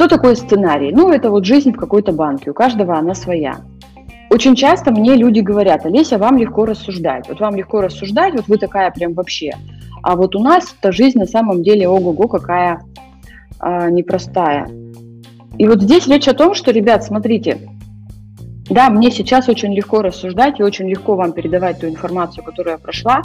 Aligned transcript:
Что 0.00 0.08
такое 0.08 0.34
сценарий? 0.34 0.92
Ну, 0.92 1.10
это 1.12 1.28
вот 1.28 1.44
жизнь 1.44 1.74
в 1.74 1.76
какой-то 1.76 2.12
банке, 2.12 2.52
у 2.52 2.54
каждого 2.54 2.96
она 2.96 3.14
своя. 3.14 3.58
Очень 4.30 4.54
часто 4.56 4.92
мне 4.92 5.14
люди 5.14 5.40
говорят, 5.40 5.84
Олеся, 5.84 6.16
вам 6.16 6.38
легко 6.38 6.64
рассуждать. 6.64 7.28
Вот 7.28 7.38
вам 7.38 7.54
легко 7.54 7.82
рассуждать, 7.82 8.32
вот 8.32 8.48
вы 8.48 8.56
такая 8.56 8.90
прям 8.92 9.12
вообще. 9.12 9.52
А 10.02 10.16
вот 10.16 10.34
у 10.34 10.38
нас 10.38 10.74
эта 10.80 10.90
жизнь 10.90 11.18
на 11.18 11.26
самом 11.26 11.62
деле, 11.62 11.86
ого-го, 11.86 12.28
какая 12.28 12.80
а, 13.58 13.90
непростая. 13.90 14.70
И 15.58 15.68
вот 15.68 15.82
здесь 15.82 16.06
речь 16.06 16.28
о 16.28 16.32
том, 16.32 16.54
что, 16.54 16.70
ребят, 16.70 17.04
смотрите, 17.04 17.58
да, 18.70 18.88
мне 18.88 19.10
сейчас 19.10 19.50
очень 19.50 19.74
легко 19.74 20.00
рассуждать 20.00 20.60
и 20.60 20.62
очень 20.62 20.88
легко 20.88 21.14
вам 21.14 21.32
передавать 21.32 21.78
ту 21.78 21.86
информацию, 21.86 22.42
которую 22.42 22.72
я 22.72 22.78
прошла, 22.78 23.20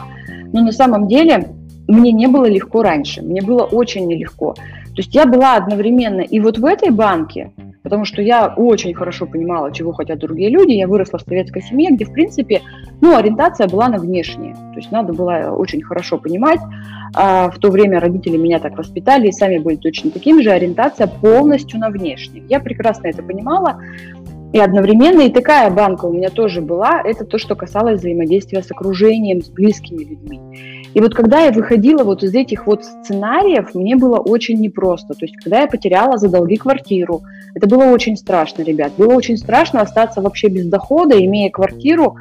но 0.52 0.60
на 0.60 0.74
самом 0.74 1.08
деле 1.08 1.56
мне 1.88 2.12
не 2.12 2.28
было 2.28 2.50
легко 2.50 2.84
раньше, 2.84 3.22
мне 3.22 3.42
было 3.42 3.64
очень 3.64 4.08
нелегко. 4.08 4.56
То 4.96 5.02
есть 5.02 5.14
я 5.14 5.26
была 5.26 5.56
одновременно 5.56 6.22
и 6.22 6.40
вот 6.40 6.58
в 6.58 6.66
этой 6.66 6.90
банке, 6.90 7.52
потому 7.84 8.06
что 8.06 8.22
я 8.22 8.48
очень 8.56 8.94
хорошо 8.94 9.26
понимала, 9.26 9.74
чего 9.74 9.92
хотят 9.92 10.20
другие 10.20 10.50
люди. 10.50 10.72
Я 10.72 10.88
выросла 10.88 11.20
в 11.20 11.24
советской 11.24 11.62
семье, 11.62 11.92
где, 11.92 12.06
в 12.06 12.14
принципе, 12.14 12.62
ну, 13.02 13.16
ориентация 13.16 13.68
была 13.68 13.90
на 13.90 13.98
внешнее. 13.98 14.56
То 14.56 14.78
есть 14.78 14.92
надо 14.92 15.12
было 15.12 15.52
очень 15.52 15.82
хорошо 15.82 16.18
понимать. 16.18 16.60
А 17.14 17.50
в 17.50 17.60
то 17.60 17.72
время 17.72 18.00
родители 18.00 18.38
меня 18.38 18.60
так 18.60 18.78
воспитали, 18.78 19.28
и 19.28 19.32
сами 19.32 19.58
были 19.58 19.76
точно 19.76 20.12
такими 20.12 20.42
же. 20.42 20.52
Ориентация 20.52 21.08
полностью 21.08 21.80
на 21.80 21.90
внешнее. 21.90 22.44
Я 22.48 22.62
прекрасно 22.62 23.08
это 23.08 23.22
понимала. 23.22 23.82
И 24.56 24.58
одновременно 24.58 25.20
и 25.20 25.30
такая 25.30 25.70
банка 25.70 26.06
у 26.06 26.14
меня 26.14 26.30
тоже 26.30 26.62
была. 26.62 27.02
Это 27.04 27.26
то, 27.26 27.38
что 27.38 27.56
касалось 27.56 28.00
взаимодействия 28.00 28.64
с 28.64 28.72
окружением, 28.72 29.42
с 29.42 29.50
близкими 29.50 30.06
людьми. 30.06 30.40
И 30.94 31.02
вот 31.02 31.14
когда 31.14 31.42
я 31.42 31.52
выходила 31.52 32.06
вот 32.06 32.24
из 32.24 32.34
этих 32.34 32.66
вот 32.66 32.86
сценариев, 32.86 33.76
мне 33.76 33.98
было 33.98 34.16
очень 34.16 34.62
непросто. 34.62 35.14
То 35.14 35.26
есть 35.26 35.36
когда 35.44 35.60
я 35.60 35.68
потеряла 35.68 36.18
за 36.18 36.30
долги 36.30 36.56
квартиру, 36.56 37.24
это 37.54 37.68
было 37.68 37.92
очень 37.92 38.16
страшно, 38.16 38.62
ребят. 38.62 38.94
Было 38.98 39.14
очень 39.16 39.36
страшно 39.36 39.82
остаться 39.82 40.22
вообще 40.22 40.48
без 40.48 40.68
дохода, 40.68 41.20
имея 41.20 41.52
квартиру 41.52 42.16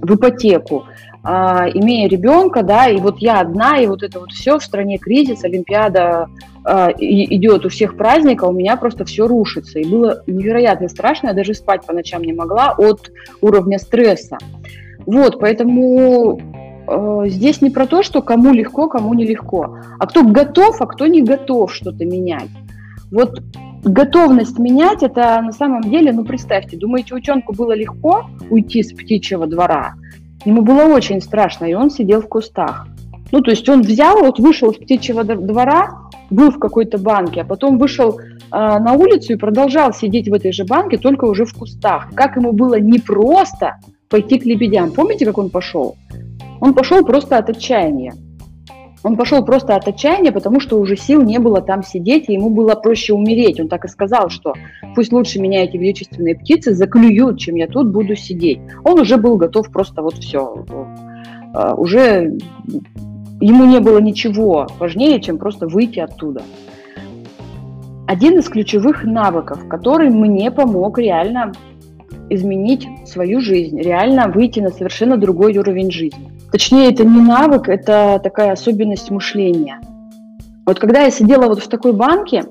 в 0.00 0.14
ипотеку, 0.14 0.84
а, 1.24 1.68
имея 1.72 2.08
ребенка, 2.08 2.62
да, 2.62 2.88
и 2.88 2.98
вот 2.98 3.18
я 3.18 3.40
одна, 3.40 3.78
и 3.78 3.86
вот 3.86 4.02
это 4.02 4.20
вот 4.20 4.32
все 4.32 4.58
в 4.58 4.64
стране 4.64 4.98
кризис, 4.98 5.44
Олимпиада 5.44 6.28
а, 6.64 6.90
идет 6.98 7.64
у 7.66 7.68
всех 7.68 7.96
праздника, 7.96 8.44
у 8.44 8.52
меня 8.52 8.76
просто 8.76 9.04
все 9.04 9.26
рушится. 9.26 9.78
И 9.78 9.88
было 9.88 10.22
невероятно 10.26 10.88
страшно, 10.88 11.28
я 11.28 11.34
даже 11.34 11.54
спать 11.54 11.86
по 11.86 11.92
ночам 11.92 12.22
не 12.22 12.32
могла 12.32 12.74
от 12.76 13.10
уровня 13.40 13.78
стресса. 13.78 14.38
Вот, 15.06 15.40
поэтому 15.40 16.40
Э, 16.86 17.24
здесь 17.26 17.62
не 17.62 17.70
про 17.70 17.86
то, 17.86 18.02
что 18.02 18.22
кому 18.22 18.52
легко, 18.52 18.88
кому 18.88 19.14
нелегко, 19.14 19.78
а 19.98 20.06
кто 20.06 20.24
готов, 20.24 20.80
а 20.80 20.86
кто 20.86 21.06
не 21.06 21.22
готов 21.22 21.72
что-то 21.74 22.04
менять. 22.04 22.50
Вот 23.10 23.42
готовность 23.84 24.58
менять, 24.58 25.02
это 25.02 25.40
на 25.42 25.52
самом 25.52 25.82
деле, 25.82 26.12
ну 26.12 26.24
представьте, 26.24 26.76
думаете, 26.76 27.14
утенку 27.14 27.54
было 27.54 27.72
легко 27.72 28.26
уйти 28.50 28.82
с 28.82 28.92
птичьего 28.92 29.46
двора? 29.46 29.94
Ему 30.44 30.62
было 30.62 30.84
очень 30.84 31.20
страшно, 31.20 31.66
и 31.66 31.74
он 31.74 31.90
сидел 31.90 32.20
в 32.20 32.28
кустах. 32.28 32.86
Ну, 33.30 33.40
то 33.40 33.50
есть 33.50 33.68
он 33.68 33.82
взял, 33.82 34.18
вот 34.18 34.38
вышел 34.38 34.72
с 34.72 34.76
птичьего 34.76 35.24
двора, 35.24 36.10
был 36.30 36.50
в 36.50 36.58
какой-то 36.58 36.98
банке, 36.98 37.42
а 37.42 37.44
потом 37.44 37.78
вышел 37.78 38.18
э, 38.18 38.22
на 38.50 38.92
улицу 38.92 39.32
и 39.32 39.36
продолжал 39.36 39.92
сидеть 39.92 40.28
в 40.28 40.34
этой 40.34 40.52
же 40.52 40.64
банке, 40.64 40.98
только 40.98 41.24
уже 41.24 41.44
в 41.44 41.54
кустах. 41.54 42.10
Как 42.14 42.36
ему 42.36 42.52
было 42.52 42.78
непросто 42.78 43.78
пойти 44.08 44.38
к 44.38 44.44
лебедям. 44.44 44.92
Помните, 44.92 45.24
как 45.24 45.38
он 45.38 45.48
пошел? 45.48 45.96
Он 46.60 46.74
пошел 46.74 47.04
просто 47.04 47.38
от 47.38 47.48
отчаяния. 47.48 48.14
Он 49.04 49.16
пошел 49.16 49.44
просто 49.44 49.74
от 49.74 49.88
отчаяния, 49.88 50.30
потому 50.30 50.60
что 50.60 50.78
уже 50.78 50.96
сил 50.96 51.22
не 51.22 51.38
было 51.38 51.60
там 51.60 51.82
сидеть, 51.82 52.28
и 52.28 52.34
ему 52.34 52.50
было 52.50 52.74
проще 52.74 53.12
умереть. 53.12 53.58
Он 53.60 53.68
так 53.68 53.84
и 53.84 53.88
сказал, 53.88 54.30
что 54.30 54.54
пусть 54.94 55.12
лучше 55.12 55.40
меня 55.40 55.64
эти 55.64 55.76
величественные 55.76 56.36
птицы 56.36 56.72
заклюют, 56.72 57.38
чем 57.38 57.56
я 57.56 57.66
тут 57.66 57.90
буду 57.90 58.14
сидеть. 58.14 58.60
Он 58.84 59.00
уже 59.00 59.16
был 59.16 59.36
готов 59.36 59.70
просто 59.72 60.02
вот 60.02 60.14
все. 60.14 60.64
А, 61.54 61.74
уже 61.74 62.38
ему 63.40 63.64
не 63.64 63.80
было 63.80 63.98
ничего 63.98 64.68
важнее, 64.78 65.20
чем 65.20 65.38
просто 65.38 65.66
выйти 65.66 65.98
оттуда. 65.98 66.42
Один 68.06 68.38
из 68.38 68.48
ключевых 68.48 69.04
навыков, 69.04 69.66
который 69.68 70.10
мне 70.10 70.50
помог 70.50 70.98
реально 70.98 71.52
изменить 72.34 72.86
свою 73.06 73.40
жизнь, 73.40 73.80
реально 73.80 74.28
выйти 74.28 74.60
на 74.60 74.70
совершенно 74.70 75.16
другой 75.16 75.56
уровень 75.56 75.90
жизни. 75.90 76.32
Точнее, 76.50 76.90
это 76.90 77.04
не 77.04 77.20
навык, 77.20 77.68
это 77.68 78.20
такая 78.22 78.52
особенность 78.52 79.10
мышления. 79.10 79.80
Вот 80.66 80.78
когда 80.78 81.02
я 81.02 81.10
сидела 81.10 81.46
вот 81.48 81.62
в 81.62 81.68
такой 81.68 81.92
банке, 81.92 82.44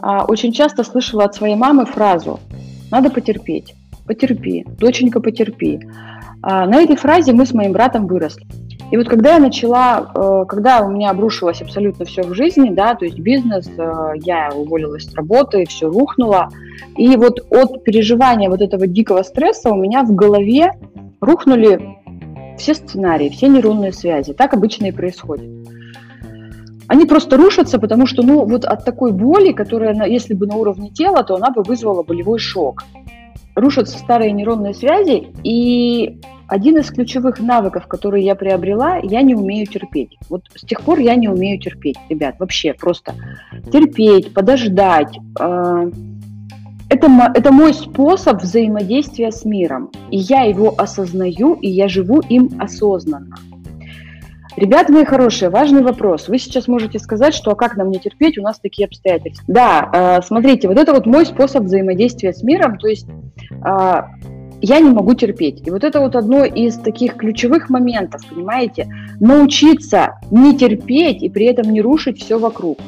а, 0.00 0.24
очень 0.24 0.52
часто 0.52 0.82
слышала 0.84 1.24
от 1.24 1.34
своей 1.34 1.54
мамы 1.54 1.86
фразу 1.86 2.40
«надо 2.90 3.10
потерпеть, 3.10 3.74
потерпи, 4.06 4.64
доченька, 4.78 5.20
потерпи». 5.20 5.80
А, 6.42 6.66
на 6.66 6.82
этой 6.82 6.96
фразе 6.96 7.32
мы 7.32 7.46
с 7.46 7.52
моим 7.52 7.72
братом 7.72 8.06
выросли. 8.06 8.46
И 8.90 8.96
вот 8.96 9.08
когда 9.08 9.34
я 9.34 9.38
начала, 9.38 10.10
э, 10.14 10.44
когда 10.48 10.80
у 10.80 10.90
меня 10.90 11.10
обрушилось 11.10 11.62
абсолютно 11.62 12.04
все 12.04 12.22
в 12.22 12.34
жизни, 12.34 12.70
да, 12.70 12.94
то 12.94 13.04
есть 13.04 13.20
бизнес, 13.20 13.68
э, 13.78 14.12
я 14.16 14.50
уволилась 14.54 15.04
с 15.04 15.14
работы, 15.14 15.64
все 15.66 15.88
рухнуло, 15.88 16.48
и 16.96 17.16
вот 17.16 17.40
от 17.50 17.84
переживания 17.84 18.50
вот 18.50 18.60
этого 18.60 18.88
дикого 18.88 19.22
стресса 19.22 19.70
у 19.70 19.76
меня 19.76 20.02
в 20.02 20.12
голове 20.12 20.72
рухнули 21.20 21.80
все 22.58 22.74
сценарии, 22.74 23.28
все 23.28 23.46
нейронные 23.48 23.92
связи. 23.92 24.32
Так 24.32 24.54
обычно 24.54 24.86
и 24.86 24.92
происходит. 24.92 25.50
Они 26.88 27.06
просто 27.06 27.36
рушатся, 27.36 27.78
потому 27.78 28.06
что, 28.06 28.22
ну, 28.22 28.44
вот 28.44 28.64
от 28.64 28.84
такой 28.84 29.12
боли, 29.12 29.52
которая, 29.52 29.94
если 30.06 30.34
бы 30.34 30.48
на 30.48 30.56
уровне 30.56 30.90
тела, 30.90 31.22
то 31.22 31.36
она 31.36 31.50
бы 31.50 31.62
вызвала 31.62 32.02
болевой 32.02 32.40
шок. 32.40 32.82
Рушатся 33.54 33.96
старые 33.98 34.32
нейронные 34.32 34.74
связи, 34.74 35.28
и 35.44 36.18
один 36.50 36.78
из 36.78 36.90
ключевых 36.90 37.38
навыков, 37.38 37.86
которые 37.86 38.24
я 38.24 38.34
приобрела, 38.34 38.96
я 38.96 39.22
не 39.22 39.34
умею 39.34 39.66
терпеть. 39.66 40.18
Вот 40.28 40.42
с 40.54 40.62
тех 40.62 40.82
пор 40.82 40.98
я 40.98 41.14
не 41.14 41.28
умею 41.28 41.60
терпеть, 41.60 41.96
ребят, 42.08 42.34
вообще 42.40 42.74
просто 42.74 43.14
терпеть, 43.72 44.34
подождать, 44.34 45.16
э, 45.38 45.90
это, 46.88 47.32
это 47.34 47.52
мой 47.52 47.72
способ 47.72 48.42
взаимодействия 48.42 49.30
с 49.30 49.44
миром. 49.44 49.90
И 50.10 50.18
я 50.18 50.42
его 50.42 50.74
осознаю, 50.76 51.54
и 51.54 51.68
я 51.68 51.88
живу 51.88 52.20
им 52.20 52.50
осознанно. 52.58 53.36
Ребята 54.56 54.92
мои 54.92 55.04
хорошие, 55.04 55.50
важный 55.50 55.82
вопрос. 55.82 56.26
Вы 56.26 56.38
сейчас 56.38 56.66
можете 56.66 56.98
сказать, 56.98 57.32
что 57.32 57.52
а 57.52 57.54
как 57.54 57.76
нам 57.76 57.90
не 57.90 58.00
терпеть, 58.00 58.38
у 58.38 58.42
нас 58.42 58.58
такие 58.58 58.86
обстоятельства. 58.86 59.44
Да, 59.46 60.18
э, 60.18 60.22
смотрите, 60.26 60.66
вот 60.66 60.78
это 60.78 60.92
вот 60.92 61.06
мой 61.06 61.24
способ 61.24 61.62
взаимодействия 61.62 62.32
с 62.32 62.42
миром, 62.42 62.76
то 62.76 62.88
есть 62.88 63.06
э, 63.08 64.02
я 64.60 64.80
не 64.80 64.90
могу 64.90 65.14
терпеть. 65.14 65.66
И 65.66 65.70
вот 65.70 65.84
это 65.84 66.00
вот 66.00 66.16
одно 66.16 66.44
из 66.44 66.76
таких 66.76 67.16
ключевых 67.16 67.70
моментов, 67.70 68.22
понимаете, 68.28 68.88
научиться 69.20 70.18
не 70.30 70.56
терпеть 70.56 71.22
и 71.22 71.28
при 71.28 71.46
этом 71.46 71.72
не 71.72 71.80
рушить 71.80 72.22
все 72.22 72.38
вокруг 72.38 72.78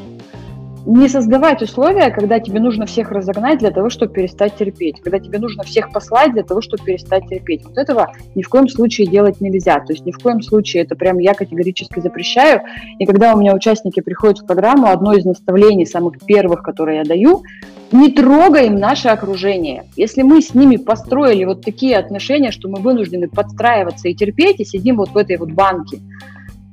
не 0.86 1.08
создавать 1.08 1.62
условия, 1.62 2.10
когда 2.10 2.40
тебе 2.40 2.60
нужно 2.60 2.86
всех 2.86 3.10
разогнать 3.10 3.58
для 3.60 3.70
того, 3.70 3.88
чтобы 3.88 4.12
перестать 4.12 4.56
терпеть, 4.56 5.00
когда 5.00 5.18
тебе 5.18 5.38
нужно 5.38 5.62
всех 5.62 5.92
послать 5.92 6.32
для 6.32 6.42
того, 6.42 6.60
чтобы 6.60 6.82
перестать 6.84 7.28
терпеть. 7.28 7.64
Вот 7.64 7.78
этого 7.78 8.12
ни 8.34 8.42
в 8.42 8.48
коем 8.48 8.68
случае 8.68 9.06
делать 9.06 9.40
нельзя. 9.40 9.78
То 9.80 9.92
есть 9.92 10.04
ни 10.04 10.12
в 10.12 10.18
коем 10.18 10.42
случае 10.42 10.82
это 10.82 10.96
прям 10.96 11.18
я 11.18 11.34
категорически 11.34 12.00
запрещаю. 12.00 12.62
И 12.98 13.06
когда 13.06 13.34
у 13.34 13.38
меня 13.38 13.54
участники 13.54 14.00
приходят 14.00 14.40
в 14.40 14.46
программу, 14.46 14.88
одно 14.88 15.12
из 15.12 15.24
наставлений, 15.24 15.86
самых 15.86 16.18
первых, 16.26 16.62
которые 16.62 16.98
я 16.98 17.04
даю, 17.04 17.42
не 17.92 18.10
трогаем 18.10 18.76
наше 18.76 19.08
окружение. 19.08 19.84
Если 19.96 20.22
мы 20.22 20.40
с 20.40 20.54
ними 20.54 20.76
построили 20.76 21.44
вот 21.44 21.62
такие 21.62 21.96
отношения, 21.96 22.50
что 22.50 22.68
мы 22.68 22.80
вынуждены 22.80 23.28
подстраиваться 23.28 24.08
и 24.08 24.14
терпеть, 24.14 24.60
и 24.60 24.64
сидим 24.64 24.96
вот 24.96 25.10
в 25.10 25.16
этой 25.16 25.36
вот 25.36 25.52
банке, 25.52 26.00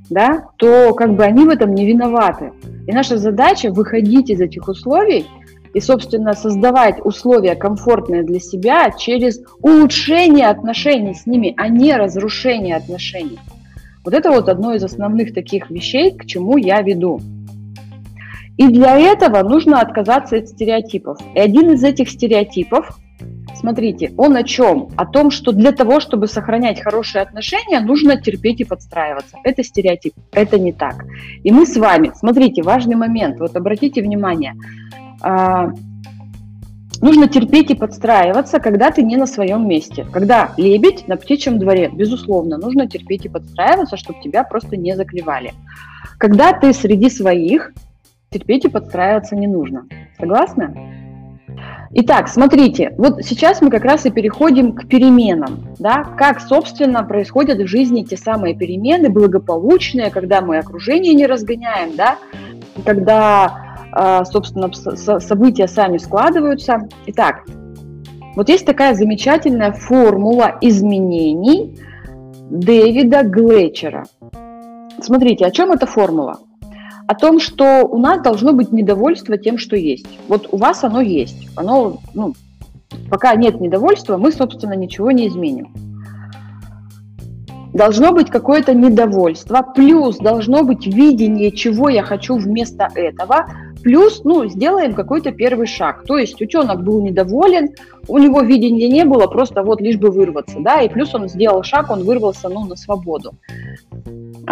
да, 0.08 0.48
то 0.56 0.92
как 0.94 1.14
бы 1.14 1.24
они 1.24 1.44
в 1.44 1.48
этом 1.48 1.74
не 1.74 1.86
виноваты. 1.86 2.52
И 2.86 2.92
наша 2.92 3.16
задача 3.16 3.70
выходить 3.70 4.30
из 4.30 4.40
этих 4.40 4.68
условий 4.68 5.26
и, 5.72 5.80
собственно, 5.80 6.32
создавать 6.32 6.96
условия 7.04 7.54
комфортные 7.54 8.24
для 8.24 8.40
себя 8.40 8.90
через 8.90 9.40
улучшение 9.62 10.48
отношений 10.48 11.14
с 11.14 11.26
ними, 11.26 11.54
а 11.56 11.68
не 11.68 11.94
разрушение 11.94 12.76
отношений. 12.76 13.38
Вот 14.04 14.14
это 14.14 14.30
вот 14.30 14.48
одно 14.48 14.74
из 14.74 14.82
основных 14.82 15.32
таких 15.34 15.70
вещей, 15.70 16.10
к 16.10 16.24
чему 16.24 16.56
я 16.56 16.80
веду. 16.80 17.20
И 18.56 18.68
для 18.68 18.98
этого 18.98 19.42
нужно 19.42 19.80
отказаться 19.80 20.36
от 20.36 20.48
стереотипов. 20.48 21.18
И 21.34 21.38
один 21.38 21.70
из 21.72 21.82
этих 21.82 22.10
стереотипов 22.10 22.98
Смотрите, 23.54 24.12
он 24.16 24.36
о 24.36 24.42
чем? 24.42 24.88
О 24.96 25.04
том, 25.04 25.30
что 25.30 25.52
для 25.52 25.72
того, 25.72 26.00
чтобы 26.00 26.28
сохранять 26.28 26.80
хорошие 26.80 27.20
отношения, 27.20 27.80
нужно 27.80 28.16
терпеть 28.16 28.60
и 28.60 28.64
подстраиваться. 28.64 29.36
Это 29.44 29.62
стереотип, 29.62 30.14
это 30.32 30.58
не 30.58 30.72
так. 30.72 31.04
И 31.42 31.52
мы 31.52 31.66
с 31.66 31.76
вами, 31.76 32.12
смотрите, 32.14 32.62
важный 32.62 32.96
момент, 32.96 33.38
вот 33.38 33.56
обратите 33.56 34.00
внимание, 34.00 34.54
а, 35.20 35.72
нужно 37.02 37.28
терпеть 37.28 37.70
и 37.70 37.74
подстраиваться, 37.74 38.60
когда 38.60 38.90
ты 38.90 39.02
не 39.02 39.16
на 39.16 39.26
своем 39.26 39.68
месте. 39.68 40.06
Когда 40.10 40.52
лебедь 40.56 41.06
на 41.08 41.16
птичьем 41.16 41.58
дворе, 41.58 41.90
безусловно, 41.92 42.56
нужно 42.56 42.88
терпеть 42.88 43.26
и 43.26 43.28
подстраиваться, 43.28 43.96
чтобы 43.96 44.20
тебя 44.22 44.44
просто 44.44 44.76
не 44.76 44.96
заклевали. 44.96 45.52
Когда 46.18 46.52
ты 46.52 46.72
среди 46.72 47.10
своих, 47.10 47.72
терпеть 48.30 48.64
и 48.64 48.68
подстраиваться 48.68 49.34
не 49.34 49.46
нужно. 49.46 49.86
Согласны? 50.18 50.96
Итак, 51.92 52.28
смотрите, 52.28 52.94
вот 52.96 53.24
сейчас 53.24 53.60
мы 53.60 53.70
как 53.70 53.84
раз 53.84 54.06
и 54.06 54.10
переходим 54.10 54.72
к 54.72 54.86
переменам, 54.86 55.74
да, 55.80 56.04
как, 56.16 56.40
собственно, 56.40 57.02
происходят 57.02 57.58
в 57.58 57.66
жизни 57.66 58.04
те 58.04 58.16
самые 58.16 58.54
перемены, 58.54 59.08
благополучные, 59.08 60.10
когда 60.10 60.40
мы 60.40 60.58
окружение 60.58 61.14
не 61.14 61.26
разгоняем, 61.26 61.96
да, 61.96 62.16
когда, 62.84 63.76
а, 63.90 64.24
собственно, 64.24 64.70
события 64.72 65.66
сами 65.66 65.98
складываются. 65.98 66.88
Итак, 67.06 67.44
вот 68.36 68.48
есть 68.48 68.64
такая 68.64 68.94
замечательная 68.94 69.72
формула 69.72 70.56
изменений 70.60 71.76
Дэвида 72.50 73.24
Глетчера. 73.24 74.04
Смотрите, 75.00 75.44
о 75.44 75.50
чем 75.50 75.72
эта 75.72 75.86
формула? 75.86 76.38
О 77.10 77.14
том, 77.16 77.40
что 77.40 77.88
у 77.90 77.98
нас 77.98 78.22
должно 78.22 78.52
быть 78.52 78.70
недовольство 78.70 79.36
тем, 79.36 79.58
что 79.58 79.74
есть. 79.74 80.06
Вот 80.28 80.46
у 80.52 80.56
вас 80.56 80.84
оно 80.84 81.00
есть. 81.00 81.48
Оно, 81.56 81.98
ну, 82.14 82.34
пока 83.10 83.34
нет 83.34 83.60
недовольства, 83.60 84.16
мы, 84.16 84.30
собственно, 84.30 84.74
ничего 84.74 85.10
не 85.10 85.26
изменим. 85.26 85.74
Должно 87.74 88.12
быть 88.12 88.30
какое-то 88.30 88.74
недовольство, 88.74 89.66
плюс 89.74 90.18
должно 90.18 90.62
быть 90.62 90.86
видение, 90.86 91.50
чего 91.50 91.88
я 91.88 92.04
хочу 92.04 92.36
вместо 92.36 92.86
этого, 92.94 93.46
плюс, 93.82 94.22
ну, 94.22 94.48
сделаем 94.48 94.94
какой-то 94.94 95.32
первый 95.32 95.66
шаг. 95.66 96.04
То 96.06 96.16
есть 96.16 96.40
утенок 96.40 96.84
был 96.84 97.02
недоволен, 97.02 97.70
у 98.06 98.18
него 98.18 98.40
видения 98.42 98.88
не 98.88 99.04
было, 99.04 99.26
просто 99.26 99.64
вот 99.64 99.80
лишь 99.80 99.96
бы 99.96 100.12
вырваться, 100.12 100.58
да, 100.60 100.80
и 100.82 100.88
плюс 100.88 101.12
он 101.12 101.28
сделал 101.28 101.64
шаг, 101.64 101.90
он 101.90 102.04
вырвался, 102.04 102.48
ну, 102.48 102.66
на 102.66 102.76
свободу. 102.76 103.32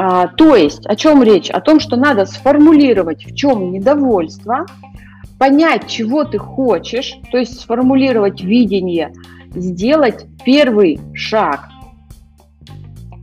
А, 0.01 0.29
то 0.29 0.55
есть, 0.55 0.87
о 0.87 0.95
чем 0.95 1.25
речь? 1.25 1.51
О 1.51 1.61
том, 1.61 1.81
что 1.81 1.97
надо 1.97 2.25
сформулировать, 2.25 3.27
в 3.27 3.35
чем 3.35 3.73
недовольство, 3.73 4.65
понять, 5.41 5.89
чего 5.89 6.23
ты 6.23 6.39
хочешь, 6.39 7.19
то 7.33 7.39
есть 7.39 7.59
сформулировать 7.59 8.41
видение, 8.41 9.13
сделать 9.51 10.25
первый 10.45 11.01
шаг. 11.15 11.69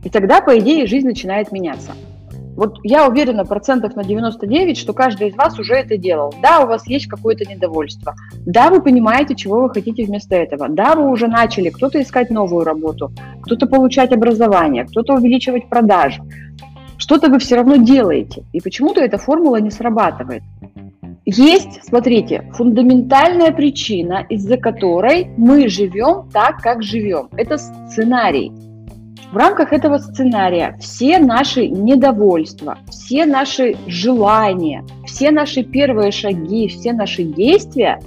И 0.04 0.10
тогда, 0.10 0.42
по 0.42 0.58
идее, 0.58 0.86
жизнь 0.86 1.06
начинает 1.06 1.50
меняться. 1.50 1.92
Вот 2.56 2.78
я 2.82 3.06
уверена 3.06 3.44
процентов 3.44 3.96
на 3.96 4.02
99, 4.02 4.78
что 4.78 4.94
каждый 4.94 5.28
из 5.28 5.36
вас 5.36 5.58
уже 5.58 5.74
это 5.74 5.98
делал. 5.98 6.34
Да, 6.42 6.60
у 6.60 6.66
вас 6.66 6.86
есть 6.86 7.06
какое-то 7.06 7.44
недовольство. 7.44 8.14
Да, 8.46 8.70
вы 8.70 8.80
понимаете, 8.80 9.34
чего 9.34 9.60
вы 9.60 9.70
хотите 9.70 10.04
вместо 10.04 10.34
этого. 10.34 10.68
Да, 10.68 10.94
вы 10.94 11.10
уже 11.10 11.28
начали 11.28 11.68
кто-то 11.68 12.00
искать 12.00 12.30
новую 12.30 12.64
работу, 12.64 13.12
кто-то 13.42 13.66
получать 13.66 14.12
образование, 14.12 14.86
кто-то 14.86 15.14
увеличивать 15.14 15.68
продажи. 15.68 16.22
Что-то 16.96 17.28
вы 17.28 17.38
все 17.38 17.56
равно 17.56 17.76
делаете, 17.76 18.44
и 18.54 18.60
почему-то 18.60 19.02
эта 19.02 19.18
формула 19.18 19.56
не 19.56 19.70
срабатывает. 19.70 20.42
Есть, 21.26 21.84
смотрите, 21.84 22.50
фундаментальная 22.54 23.50
причина, 23.50 24.24
из-за 24.30 24.56
которой 24.56 25.28
мы 25.36 25.68
живем 25.68 26.30
так, 26.32 26.62
как 26.62 26.82
живем. 26.82 27.28
Это 27.36 27.58
сценарий. 27.58 28.52
В 29.36 29.38
рамках 29.38 29.74
этого 29.74 29.98
сценария 29.98 30.78
все 30.80 31.18
наши 31.18 31.68
недовольства, 31.68 32.78
все 32.88 33.26
наши 33.26 33.76
желания, 33.86 34.82
все 35.04 35.30
наши 35.30 35.62
первые 35.62 36.10
шаги, 36.10 36.68
все 36.68 36.94
наши 36.94 37.22
действия 37.22 38.00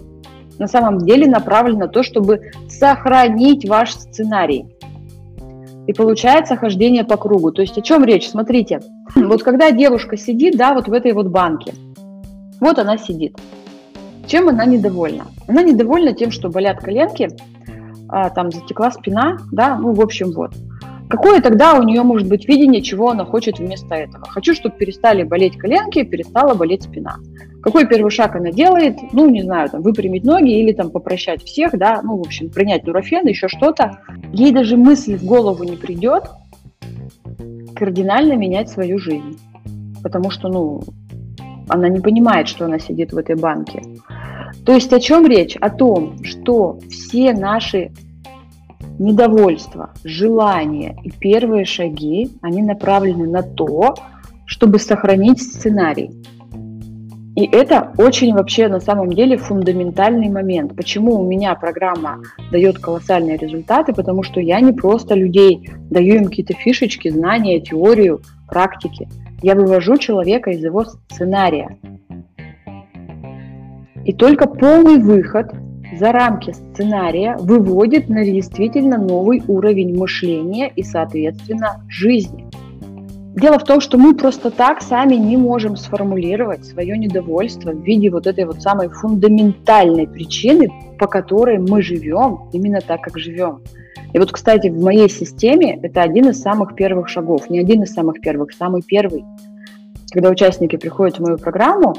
на 0.58 0.66
самом 0.66 0.98
деле 0.98 1.28
направлены 1.28 1.82
на 1.82 1.88
то, 1.88 2.02
чтобы 2.02 2.50
сохранить 2.68 3.70
ваш 3.70 3.94
сценарий. 3.94 4.66
И 5.86 5.94
получается 5.94 6.56
хождение 6.56 7.04
по 7.04 7.16
кругу. 7.16 7.52
То 7.52 7.62
есть 7.62 7.78
о 7.78 7.82
чем 7.82 8.04
речь? 8.04 8.28
Смотрите, 8.28 8.80
вот 9.16 9.44
когда 9.44 9.70
девушка 9.70 10.18
сидит, 10.18 10.58
да, 10.58 10.74
вот 10.74 10.88
в 10.88 10.94
этой 10.94 11.14
вот 11.14 11.28
банке, 11.28 11.76
вот 12.60 12.80
она 12.80 12.98
сидит. 12.98 13.38
Чем 14.26 14.50
она 14.50 14.66
недовольна? 14.66 15.28
Она 15.48 15.62
недовольна 15.62 16.14
тем, 16.14 16.32
что 16.32 16.50
болят 16.50 16.80
коленки, 16.80 17.30
а, 18.08 18.32
там 18.32 18.52
затекла 18.52 18.90
спина, 18.90 19.38
да, 19.52 19.78
ну, 19.78 19.94
в 19.94 20.02
общем, 20.02 20.32
вот. 20.32 20.54
Какое 21.10 21.42
тогда 21.42 21.74
у 21.74 21.82
нее 21.82 22.04
может 22.04 22.30
быть 22.30 22.48
видение, 22.48 22.84
чего 22.84 23.10
она 23.10 23.26
хочет 23.26 23.58
вместо 23.58 23.96
этого? 23.96 24.28
Хочу, 24.28 24.54
чтобы 24.54 24.76
перестали 24.78 25.24
болеть 25.24 25.58
коленки, 25.58 26.04
перестала 26.04 26.54
болеть 26.54 26.84
спина. 26.84 27.18
Какой 27.64 27.88
первый 27.88 28.12
шаг 28.12 28.36
она 28.36 28.52
делает? 28.52 28.96
Ну, 29.12 29.28
не 29.28 29.42
знаю, 29.42 29.70
там, 29.70 29.82
выпрямить 29.82 30.24
ноги 30.24 30.52
или 30.52 30.72
там 30.72 30.92
попрощать 30.92 31.44
всех, 31.44 31.72
да, 31.78 32.02
ну, 32.04 32.18
в 32.18 32.22
общем, 32.22 32.52
принять 32.52 32.86
нурофен, 32.86 33.26
еще 33.26 33.48
что-то. 33.48 34.00
Ей 34.32 34.52
даже 34.52 34.78
мысль 34.78 35.18
в 35.18 35.26
голову 35.26 35.64
не 35.64 35.78
придет 35.78 36.26
кардинально 37.76 38.34
менять 38.34 38.70
свою 38.70 39.00
жизнь. 39.00 39.40
Потому 40.04 40.30
что, 40.30 40.48
ну, 40.48 40.84
она 41.68 41.90
не 41.90 42.00
понимает, 42.00 42.48
что 42.48 42.66
она 42.66 42.78
сидит 42.78 43.14
в 43.14 43.18
этой 43.18 43.36
банке. 43.36 43.82
То 44.64 44.74
есть 44.74 44.94
о 44.94 45.00
чем 45.00 45.26
речь? 45.26 45.56
О 45.56 45.70
том, 45.70 46.24
что 46.24 46.80
все 46.90 47.34
наши 47.34 47.92
недовольство, 49.00 49.92
желание 50.04 50.96
и 51.04 51.10
первые 51.10 51.66
шаги, 51.66 52.30
они 52.42 52.62
направлены 52.62 53.28
на 53.28 53.42
то, 53.42 53.96
чтобы 54.46 54.78
сохранить 54.78 55.42
сценарий. 55.42 56.12
И 57.36 57.46
это 57.46 57.94
очень 57.98 58.34
вообще 58.34 58.68
на 58.68 58.82
самом 58.82 59.14
деле 59.14 59.38
фундаментальный 59.38 60.28
момент. 60.30 60.76
Почему 60.76 61.22
у 61.22 61.26
меня 61.26 61.56
программа 61.56 62.22
дает 62.52 62.80
колоссальные 62.80 63.38
результаты? 63.38 63.94
Потому 63.94 64.24
что 64.24 64.42
я 64.42 64.60
не 64.60 64.74
просто 64.74 65.16
людей 65.16 65.70
даю 65.90 66.16
им 66.16 66.26
какие-то 66.26 66.54
фишечки, 66.54 67.08
знания, 67.08 67.62
теорию, 67.62 68.22
практики. 68.50 69.08
Я 69.42 69.56
вывожу 69.56 69.98
человека 69.98 70.52
из 70.52 70.62
его 70.62 70.84
сценария. 70.84 71.78
И 74.04 74.12
только 74.12 74.48
полный 74.48 74.98
выход 74.98 75.54
за 75.98 76.12
рамки 76.12 76.52
сценария 76.52 77.36
выводит 77.40 78.10
на 78.10 78.24
действительно 78.24 78.98
новый 78.98 79.42
уровень 79.48 79.98
мышления 79.98 80.72
и, 80.76 80.84
соответственно, 80.84 81.84
жизни. 81.88 82.48
Дело 83.36 83.58
в 83.58 83.64
том, 83.64 83.80
что 83.80 83.98
мы 83.98 84.16
просто 84.16 84.52
так 84.52 84.82
сами 84.82 85.16
не 85.16 85.38
можем 85.38 85.78
сформулировать 85.78 86.66
свое 86.66 86.98
недовольство 86.98 87.72
в 87.72 87.84
виде 87.84 88.10
вот 88.10 88.28
этой 88.28 88.46
вот 88.46 88.62
самой 88.62 88.90
фундаментальной 88.90 90.08
причины, 90.08 90.70
по 90.98 91.08
которой 91.08 91.58
мы 91.58 91.82
живем 91.82 92.50
именно 92.52 92.82
так, 92.82 93.02
как 93.02 93.18
живем. 93.18 93.62
И 94.14 94.20
вот, 94.20 94.32
кстати, 94.32 94.68
в 94.68 94.84
моей 94.84 95.10
системе 95.10 95.80
это 95.82 96.02
один 96.02 96.30
из 96.30 96.42
самых 96.42 96.76
первых 96.76 97.08
шагов, 97.08 97.50
не 97.50 97.60
один 97.60 97.84
из 97.84 97.94
самых 97.94 98.20
первых, 98.20 98.52
самый 98.54 98.82
первый. 98.82 99.24
Когда 100.12 100.30
участники 100.30 100.76
приходят 100.76 101.18
в 101.18 101.22
мою 101.22 101.38
программу, 101.38 101.96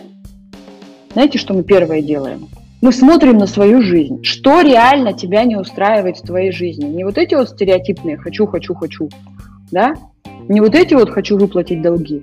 знаете, 1.12 1.38
что 1.38 1.54
мы 1.54 1.62
первое 1.62 2.02
делаем? 2.02 2.48
Мы 2.82 2.92
смотрим 2.92 3.36
на 3.38 3.46
свою 3.46 3.82
жизнь. 3.82 4.22
Что 4.22 4.62
реально 4.62 5.12
тебя 5.12 5.44
не 5.44 5.56
устраивает 5.56 6.18
в 6.18 6.22
твоей 6.22 6.50
жизни? 6.50 6.86
Не 6.86 7.04
вот 7.04 7.18
эти 7.18 7.34
вот 7.34 7.50
стереотипные 7.50 8.16
«хочу, 8.16 8.46
хочу, 8.46 8.74
хочу», 8.74 9.08
да? 9.70 9.94
Не 10.48 10.60
вот 10.60 10.74
эти 10.74 10.94
вот 10.94 11.10
«хочу 11.10 11.36
выплатить 11.36 11.82
долги», 11.82 12.22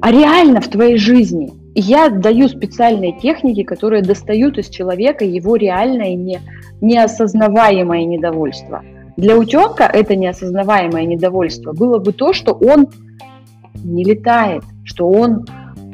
а 0.00 0.12
реально 0.12 0.60
в 0.60 0.68
твоей 0.68 0.96
жизни. 0.96 1.52
Я 1.74 2.08
даю 2.08 2.48
специальные 2.48 3.18
техники, 3.18 3.64
которые 3.64 4.02
достают 4.02 4.58
из 4.58 4.68
человека 4.68 5.24
его 5.24 5.56
реальное 5.56 6.14
не, 6.14 6.38
неосознаваемое 6.80 8.04
недовольство. 8.04 8.82
Для 9.16 9.36
утенка 9.36 9.84
это 9.84 10.14
неосознаваемое 10.14 11.04
недовольство 11.04 11.72
было 11.72 11.98
бы 11.98 12.12
то, 12.12 12.32
что 12.32 12.52
он 12.52 12.88
не 13.82 14.04
летает, 14.04 14.62
что 14.84 15.08
он 15.08 15.46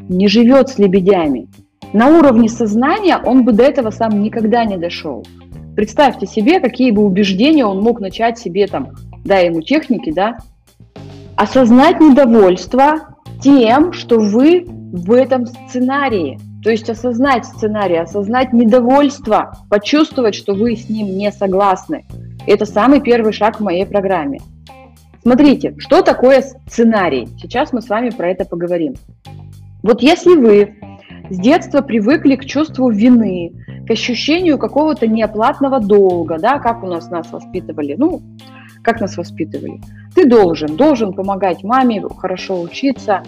не 0.09 0.29
живет 0.29 0.69
с 0.69 0.79
лебедями, 0.79 1.49
на 1.93 2.09
уровне 2.09 2.49
сознания 2.49 3.19
он 3.19 3.45
бы 3.45 3.53
до 3.53 3.65
этого 3.65 3.91
сам 3.91 4.23
никогда 4.23 4.65
не 4.65 4.77
дошел. 4.77 5.25
Представьте 5.75 6.27
себе, 6.27 6.61
какие 6.61 6.91
бы 6.91 7.05
убеждения 7.05 7.65
он 7.65 7.81
мог 7.81 8.01
начать 8.01 8.39
себе 8.39 8.67
там, 8.67 8.91
дай 9.25 9.47
ему 9.47 9.61
техники, 9.63 10.13
да, 10.13 10.39
осознать 11.37 12.01
недовольство 12.01 13.17
тем, 13.43 13.93
что 13.93 14.19
вы 14.19 14.67
в 14.67 15.13
этом 15.13 15.47
сценарии. 15.47 16.39
То 16.63 16.71
есть 16.71 16.91
осознать 16.91 17.47
сценарий, 17.47 17.97
осознать 17.97 18.53
недовольство, 18.53 19.57
почувствовать, 19.71 20.35
что 20.35 20.53
вы 20.53 20.77
с 20.77 20.91
ним 20.91 21.17
не 21.17 21.33
согласны. 21.33 22.05
Это 22.47 22.67
самый 22.67 23.01
первый 23.01 23.33
шаг 23.33 23.59
в 23.59 23.65
моей 23.65 23.87
программе. 23.87 24.41
Смотрите, 25.23 25.75
что 25.79 26.03
такое 26.03 26.43
сценарий? 26.69 27.29
Сейчас 27.41 27.73
мы 27.73 27.81
с 27.81 27.89
вами 27.89 28.11
про 28.11 28.31
это 28.31 28.45
поговорим. 28.45 28.95
Вот 29.83 30.03
если 30.03 30.37
вы 30.37 30.77
с 31.31 31.39
детства 31.39 31.81
привыкли 31.81 32.35
к 32.37 32.45
чувству 32.45 32.91
вины, 32.91 33.53
к 33.87 33.91
ощущению 33.91 34.59
какого-то 34.59 35.07
неоплатного 35.07 35.81
долга, 35.81 36.39
да, 36.39 36.59
как 36.59 36.83
у 36.83 36.87
нас 36.87 37.09
нас 37.09 37.31
воспитывали, 37.31 37.95
ну, 37.97 38.21
как 38.83 39.01
нас 39.01 39.17
воспитывали. 39.17 39.81
Ты 40.15 40.29
должен, 40.29 40.77
должен 40.77 41.13
помогать 41.13 41.63
маме 41.63 42.03
хорошо 42.19 42.61
учиться, 42.61 43.23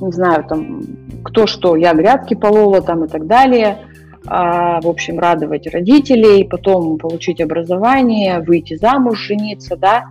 не 0.00 0.10
знаю, 0.10 0.44
там, 0.48 0.82
кто 1.22 1.46
что, 1.46 1.76
я 1.76 1.92
грядки 1.94 2.34
полола 2.34 2.80
там 2.80 3.04
и 3.04 3.08
так 3.08 3.26
далее, 3.26 3.78
а, 4.26 4.80
в 4.80 4.88
общем, 4.88 5.18
радовать 5.18 5.66
родителей, 5.66 6.44
потом 6.44 6.96
получить 6.98 7.42
образование, 7.42 8.40
выйти 8.40 8.76
замуж, 8.76 9.20
жениться, 9.20 9.76
да. 9.76 10.04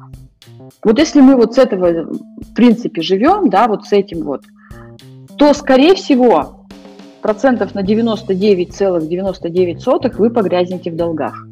Вот 0.84 1.00
если 1.00 1.20
мы 1.20 1.36
вот 1.36 1.56
с 1.56 1.58
этого, 1.58 2.14
в 2.14 2.54
принципе, 2.54 3.02
живем, 3.02 3.50
да, 3.50 3.68
вот 3.68 3.86
с 3.86 3.92
этим 3.92 4.24
вот, 4.24 4.44
то, 5.38 5.54
скорее 5.54 5.96
всего, 5.96 6.63
процентов 7.24 7.74
на 7.74 7.80
99,99 7.80 9.10
,99 9.10 10.16
вы 10.20 10.30
погрязнете 10.30 10.92
в 10.92 10.96
долгах. 10.96 11.48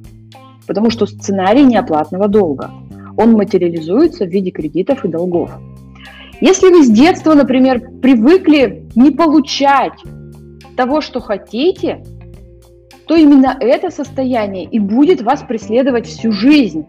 Потому 0.67 0.91
что 0.91 1.07
сценарий 1.07 1.63
неоплатного 1.63 2.27
долга. 2.27 2.69
Он 3.17 3.31
материализуется 3.31 4.25
в 4.25 4.29
виде 4.29 4.51
кредитов 4.51 5.03
и 5.05 5.07
долгов. 5.07 5.51
Если 6.39 6.69
вы 6.69 6.83
с 6.83 6.89
детства, 6.89 7.33
например, 7.33 7.81
привыкли 8.01 8.85
не 8.95 9.11
получать 9.11 9.93
того, 10.75 11.01
что 11.01 11.19
хотите, 11.19 12.03
то 13.07 13.15
именно 13.15 13.55
это 13.59 13.89
состояние 13.89 14.65
и 14.65 14.79
будет 14.79 15.21
вас 15.21 15.41
преследовать 15.41 16.05
всю 16.07 16.31
жизнь. 16.31 16.85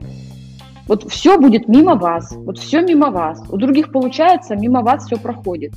Вот 0.89 1.11
все 1.11 1.39
будет 1.39 1.69
мимо 1.69 1.95
вас, 1.95 2.35
вот 2.37 2.59
все 2.59 2.83
мимо 2.83 3.11
вас. 3.11 3.43
У 3.51 3.57
других 3.57 3.93
получается, 3.93 4.57
мимо 4.57 4.83
вас 4.83 5.07
все 5.07 5.17
проходит. 5.17 5.73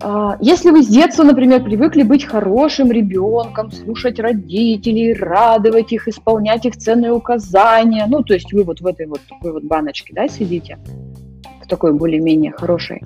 А, 0.00 0.36
если 0.40 0.70
вы 0.70 0.82
с 0.82 0.86
детства, 0.86 1.24
например, 1.24 1.64
привыкли 1.64 2.02
быть 2.02 2.24
хорошим 2.24 2.92
ребенком, 2.92 3.72
слушать 3.72 4.20
родителей, 4.20 5.12
радовать 5.12 5.92
их, 5.92 6.06
исполнять 6.06 6.66
их 6.66 6.76
ценные 6.76 7.12
указания, 7.12 8.06
ну, 8.08 8.22
то 8.22 8.34
есть 8.34 8.52
вы 8.52 8.62
вот 8.62 8.80
в 8.80 8.86
этой 8.86 9.06
вот 9.06 9.20
такой 9.28 9.52
вот 9.52 9.64
баночке, 9.64 10.12
да, 10.14 10.28
сидите, 10.28 10.78
в 11.62 11.66
такой 11.66 11.92
более-менее 11.92 12.52
хорошей, 12.52 13.02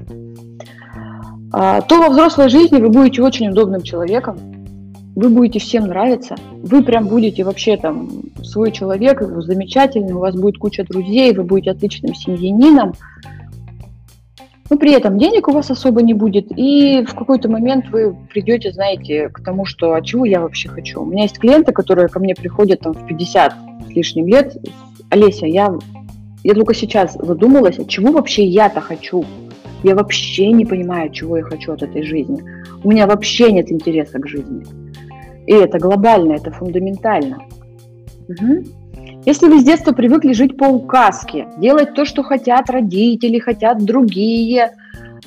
а, 1.53 1.81
то 1.81 1.99
во 1.99 2.11
взрослой 2.11 2.51
жизни 2.51 2.79
вы 2.79 2.91
будете 2.91 3.23
очень 3.23 3.49
удобным 3.49 3.83
человеком, 3.83 4.39
вы 5.15 5.29
будете 5.29 5.59
всем 5.59 5.85
нравиться, 5.85 6.37
вы 6.53 6.83
прям 6.83 7.07
будете 7.07 7.45
вообще 7.45 7.77
там 7.77 8.09
свой 8.43 8.71
человек, 8.73 9.23
замечательный, 9.23 10.13
у 10.13 10.19
вас 10.19 10.35
будет 10.35 10.59
куча 10.59 10.85
друзей, 10.85 11.35
вы 11.35 11.45
будете 11.45 11.71
отличным 11.71 12.15
семьянином, 12.15 12.95
но 14.73 14.79
при 14.79 14.95
этом 14.95 15.19
денег 15.19 15.49
у 15.49 15.53
вас 15.53 15.71
особо 15.71 16.01
не 16.01 16.15
будет, 16.15 16.47
и 16.57 17.05
в 17.05 17.15
какой-то 17.15 17.51
момент 17.51 17.91
вы 17.91 18.17
придете, 18.31 18.73
знаете, 18.73 19.29
к 19.29 19.45
тому, 19.45 19.67
что 19.67 19.93
а 19.93 20.01
чего 20.01 20.25
я 20.25 20.41
вообще 20.41 20.71
хочу. 20.71 21.03
У 21.03 21.05
меня 21.05 21.25
есть 21.25 21.39
клиенты, 21.39 21.73
которые 21.73 22.09
ко 22.09 22.19
мне 22.19 22.35
приходят 22.35 22.81
там 22.81 22.95
в 22.95 23.07
50 23.07 23.53
с 23.87 23.91
лишним 23.91 24.29
лет. 24.29 24.57
Олеся, 25.11 25.45
я, 25.45 25.75
я 26.43 26.55
только 26.55 26.73
сейчас 26.73 27.19
задумалась, 27.21 27.79
а 27.79 27.85
чего 27.85 28.13
вообще 28.13 28.47
я-то 28.47 28.81
хочу? 28.81 29.27
Я 29.83 29.95
вообще 29.95 30.51
не 30.53 30.65
понимаю, 30.65 31.11
чего 31.11 31.37
я 31.37 31.43
хочу 31.43 31.73
от 31.73 31.83
этой 31.83 32.03
жизни. 32.03 32.43
У 32.83 32.91
меня 32.91 33.07
вообще 33.07 33.53
нет 33.53 33.71
интереса 33.71 34.21
к 34.21 34.27
жизни. 34.27 34.65
И 35.47 35.53
это 35.53 35.79
глобально, 35.79 36.33
это 36.33 36.51
фундаментально. 36.51 37.41
Угу. 38.27 38.65
Если 39.25 39.47
вы 39.47 39.61
с 39.61 39.65
детства 39.65 39.93
привыкли 39.93 40.33
жить 40.33 40.57
по 40.57 40.65
указке, 40.65 41.47
делать 41.57 41.95
то, 41.95 42.05
что 42.05 42.25
хотят 42.25 42.69
родители, 42.69 43.39
хотят 43.39 43.85
другие, 43.85 44.73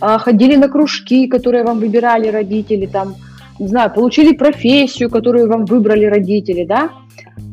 а, 0.01 0.17
ходили 0.17 0.57
на 0.57 0.67
кружки, 0.67 1.27
которые 1.27 1.63
вам 1.63 1.79
выбирали 1.79 2.27
родители, 2.27 2.87
там, 2.87 3.15
не 3.57 3.67
знаю, 3.67 3.89
получили 3.93 4.35
профессию, 4.35 5.09
которую 5.09 5.47
вам 5.47 5.63
выбрали 5.63 6.05
родители, 6.05 6.65
да, 6.65 6.89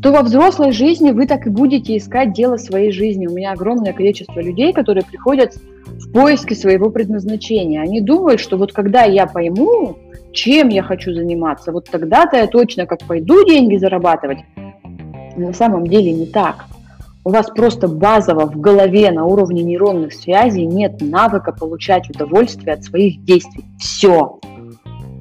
то 0.02 0.10
во 0.10 0.22
взрослой 0.22 0.72
жизни 0.72 1.12
вы 1.12 1.28
так 1.28 1.46
и 1.46 1.50
будете 1.50 1.96
искать 1.96 2.32
дело 2.32 2.56
своей 2.56 2.90
жизни. 2.90 3.28
У 3.28 3.32
меня 3.32 3.52
огромное 3.52 3.92
количество 3.92 4.40
людей, 4.40 4.72
которые 4.72 5.04
приходят 5.04 5.54
в 5.86 6.10
поиске 6.12 6.56
своего 6.56 6.90
предназначения. 6.90 7.80
Они 7.80 8.00
думают, 8.00 8.40
что 8.40 8.56
вот 8.56 8.72
когда 8.72 9.04
я 9.04 9.26
пойму, 9.26 9.96
чем 10.32 10.70
я 10.70 10.82
хочу 10.82 11.14
заниматься, 11.14 11.70
вот 11.70 11.88
тогда-то 11.88 12.36
я 12.36 12.48
точно 12.48 12.86
как 12.86 13.06
пойду 13.06 13.46
деньги 13.46 13.76
зарабатывать, 13.76 14.38
на 15.36 15.52
самом 15.52 15.86
деле 15.86 16.12
не 16.12 16.26
так. 16.26 16.66
У 17.24 17.30
вас 17.30 17.48
просто 17.50 17.86
базово 17.86 18.46
в 18.46 18.58
голове 18.60 19.10
на 19.12 19.24
уровне 19.24 19.62
нейронных 19.62 20.12
связей 20.12 20.66
нет 20.66 21.00
навыка 21.00 21.52
получать 21.52 22.10
удовольствие 22.10 22.74
от 22.74 22.82
своих 22.84 23.24
действий. 23.24 23.64
Все. 23.78 24.40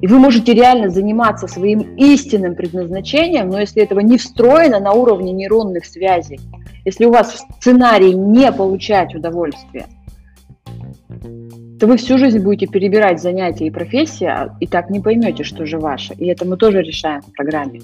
И 0.00 0.08
вы 0.08 0.18
можете 0.18 0.52
реально 0.52 0.90
заниматься 0.90 1.46
своим 1.46 1.94
истинным 1.96 2.56
предназначением, 2.56 3.50
но 3.50 3.60
если 3.60 3.82
этого 3.82 4.00
не 4.00 4.18
встроено 4.18 4.80
на 4.80 4.92
уровне 4.92 5.30
нейронных 5.30 5.84
связей, 5.84 6.40
если 6.84 7.04
у 7.04 7.12
вас 7.12 7.32
в 7.32 7.38
сценарии 7.38 8.12
не 8.12 8.50
получать 8.50 9.14
удовольствие, 9.14 9.86
то 11.78 11.86
вы 11.86 11.96
всю 11.96 12.18
жизнь 12.18 12.40
будете 12.40 12.66
перебирать 12.66 13.22
занятия 13.22 13.66
и 13.66 13.70
профессии, 13.70 14.26
а 14.26 14.56
и 14.58 14.66
так 14.66 14.90
не 14.90 14.98
поймете, 14.98 15.44
что 15.44 15.66
же 15.66 15.78
ваше. 15.78 16.14
И 16.14 16.26
это 16.26 16.44
мы 16.44 16.56
тоже 16.56 16.82
решаем 16.82 17.22
в 17.22 17.32
программе 17.32 17.82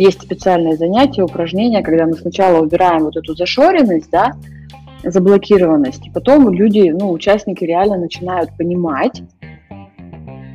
есть 0.00 0.22
специальные 0.22 0.76
занятия, 0.76 1.22
упражнения, 1.22 1.82
когда 1.82 2.06
мы 2.06 2.14
сначала 2.14 2.60
убираем 2.62 3.04
вот 3.04 3.16
эту 3.16 3.34
зашоренность, 3.34 4.10
да, 4.10 4.32
заблокированность, 5.04 6.06
и 6.06 6.10
потом 6.10 6.50
люди, 6.50 6.88
ну, 6.90 7.10
участники 7.10 7.64
реально 7.64 7.98
начинают 7.98 8.56
понимать, 8.56 9.22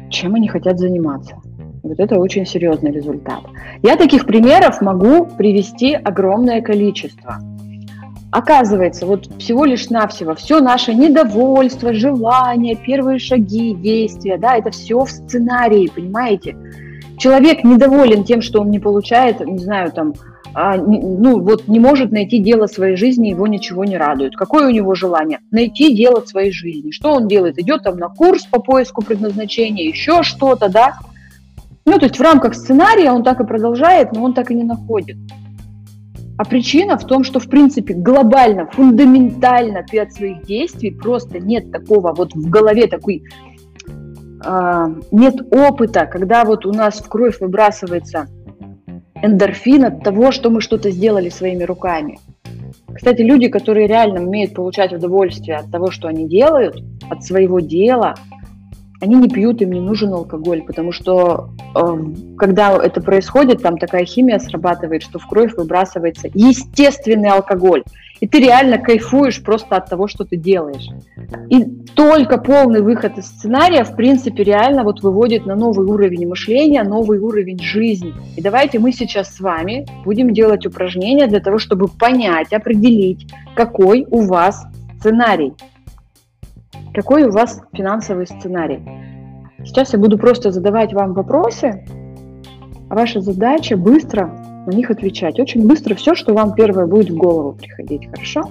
чем 0.09 0.35
они 0.35 0.47
хотят 0.47 0.79
заниматься. 0.79 1.35
Вот 1.83 1.99
это 1.99 2.19
очень 2.19 2.45
серьезный 2.47 2.91
результат. 2.91 3.41
Я 3.83 3.95
таких 3.95 4.25
примеров 4.25 4.81
могу 4.81 5.25
привести 5.25 5.93
огромное 5.93 6.61
количество. 6.61 7.37
Оказывается, 8.31 9.05
вот 9.05 9.27
всего 9.37 9.65
лишь 9.65 9.89
навсего 9.91 10.33
все 10.33 10.59
наше 10.59 10.95
недовольство, 10.95 11.93
желание, 11.93 12.75
первые 12.75 13.19
шаги, 13.19 13.75
действия, 13.75 14.37
да, 14.37 14.57
это 14.57 14.71
все 14.71 14.99
в 15.05 15.09
сценарии, 15.09 15.91
понимаете? 15.93 16.57
Человек 17.17 17.63
недоволен 17.63 18.23
тем, 18.23 18.41
что 18.41 18.61
он 18.61 18.69
не 18.69 18.79
получает, 18.79 19.39
не 19.39 19.59
знаю, 19.59 19.91
там, 19.91 20.13
а, 20.53 20.77
ну 20.77 21.39
вот 21.41 21.67
не 21.67 21.79
может 21.79 22.11
найти 22.11 22.39
дело 22.39 22.67
своей 22.67 22.95
жизни, 22.95 23.29
его 23.29 23.47
ничего 23.47 23.83
не 23.83 23.97
радует. 23.97 24.35
Какое 24.35 24.67
у 24.67 24.71
него 24.71 24.95
желание? 24.95 25.39
Найти 25.51 25.93
дело 25.93 26.21
своей 26.25 26.51
жизни. 26.51 26.91
Что 26.91 27.13
он 27.13 27.27
делает? 27.27 27.59
Идет 27.59 27.83
там 27.83 27.97
на 27.97 28.09
курс 28.09 28.45
по 28.45 28.61
поиску 28.61 29.01
предназначения, 29.03 29.85
еще 29.85 30.23
что-то, 30.23 30.69
да? 30.69 30.93
Ну, 31.85 31.99
то 31.99 32.05
есть 32.05 32.17
в 32.17 32.21
рамках 32.21 32.55
сценария 32.55 33.11
он 33.11 33.23
так 33.23 33.41
и 33.41 33.45
продолжает, 33.45 34.11
но 34.13 34.23
он 34.23 34.33
так 34.33 34.49
и 34.49 34.55
не 34.55 34.63
находит. 34.63 35.17
А 36.37 36.43
причина 36.43 36.97
в 36.97 37.05
том, 37.05 37.23
что, 37.23 37.39
в 37.39 37.47
принципе, 37.47 37.93
глобально, 37.93 38.65
фундаментально 38.65 39.85
ты 39.89 39.99
от 39.99 40.11
своих 40.11 40.45
действий 40.45 40.91
просто 40.91 41.39
нет 41.39 41.71
такого, 41.71 42.13
вот 42.13 42.33
в 42.33 42.49
голове 42.49 42.87
такой 42.87 43.23
нет 45.11 45.35
опыта, 45.51 46.05
когда 46.05 46.45
вот 46.45 46.65
у 46.65 46.71
нас 46.71 46.99
в 46.99 47.09
кровь 47.09 47.39
выбрасывается 47.39 48.27
эндорфин 49.21 49.85
от 49.85 50.03
того, 50.03 50.31
что 50.31 50.49
мы 50.49 50.61
что-то 50.61 50.91
сделали 50.91 51.29
своими 51.29 51.63
руками. 51.63 52.19
Кстати, 52.93 53.21
люди, 53.21 53.47
которые 53.47 53.87
реально 53.87 54.21
умеют 54.21 54.53
получать 54.53 54.93
удовольствие 54.93 55.57
от 55.57 55.71
того, 55.71 55.91
что 55.91 56.07
они 56.07 56.27
делают, 56.27 56.81
от 57.09 57.23
своего 57.23 57.59
дела, 57.59 58.15
они 59.01 59.15
не 59.15 59.27
пьют, 59.27 59.61
им 59.61 59.71
не 59.71 59.81
нужен 59.81 60.13
алкоголь, 60.13 60.63
потому 60.63 60.91
что 60.91 61.49
э, 61.75 61.97
когда 62.37 62.75
это 62.77 63.01
происходит, 63.01 63.61
там 63.61 63.77
такая 63.77 64.05
химия 64.05 64.39
срабатывает, 64.39 65.03
что 65.03 65.19
в 65.19 65.27
кровь 65.27 65.53
выбрасывается 65.55 66.29
естественный 66.33 67.29
алкоголь 67.29 67.83
и 68.19 68.27
ты 68.27 68.39
реально 68.39 68.77
кайфуешь 68.77 69.43
просто 69.43 69.75
от 69.75 69.89
того, 69.89 70.07
что 70.07 70.23
ты 70.23 70.37
делаешь. 70.37 70.87
И 71.49 71.63
только 71.95 72.37
полный 72.37 72.81
выход 72.81 73.17
из 73.17 73.25
сценария, 73.25 73.83
в 73.83 73.95
принципе, 73.95 74.43
реально 74.43 74.83
вот 74.83 75.01
выводит 75.01 75.45
на 75.45 75.55
новый 75.55 75.85
уровень 75.85 76.27
мышления, 76.27 76.83
новый 76.83 77.19
уровень 77.19 77.59
жизни. 77.59 78.13
И 78.37 78.41
давайте 78.41 78.79
мы 78.79 78.91
сейчас 78.91 79.35
с 79.35 79.39
вами 79.39 79.85
будем 80.05 80.33
делать 80.33 80.65
упражнения 80.65 81.27
для 81.27 81.39
того, 81.39 81.57
чтобы 81.57 81.87
понять, 81.87 82.53
определить, 82.53 83.27
какой 83.55 84.05
у 84.09 84.21
вас 84.21 84.65
сценарий. 84.99 85.53
Какой 86.93 87.23
у 87.23 87.31
вас 87.31 87.61
финансовый 87.73 88.25
сценарий. 88.25 88.79
Сейчас 89.65 89.93
я 89.93 89.99
буду 89.99 90.17
просто 90.17 90.51
задавать 90.51 90.93
вам 90.93 91.13
вопросы, 91.13 91.85
а 92.89 92.95
ваша 92.95 93.19
задача 93.19 93.75
быстро 93.75 94.44
на 94.65 94.71
них 94.71 94.89
отвечать. 94.91 95.39
Очень 95.39 95.67
быстро 95.67 95.95
все, 95.95 96.15
что 96.15 96.33
вам 96.33 96.53
первое 96.55 96.87
будет 96.87 97.09
в 97.09 97.17
голову 97.17 97.53
приходить, 97.53 98.07
хорошо? 98.07 98.43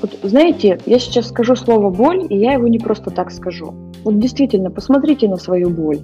Вот 0.00 0.18
знаете, 0.22 0.80
я 0.86 0.98
сейчас 0.98 1.28
скажу 1.28 1.54
слово 1.54 1.90
боль, 1.90 2.26
и 2.28 2.36
я 2.36 2.54
его 2.54 2.66
не 2.66 2.78
просто 2.78 3.10
так 3.10 3.30
скажу. 3.30 3.72
Вот 4.02 4.18
действительно, 4.18 4.70
посмотрите 4.70 5.28
на 5.28 5.36
свою 5.36 5.70
боль, 5.70 6.00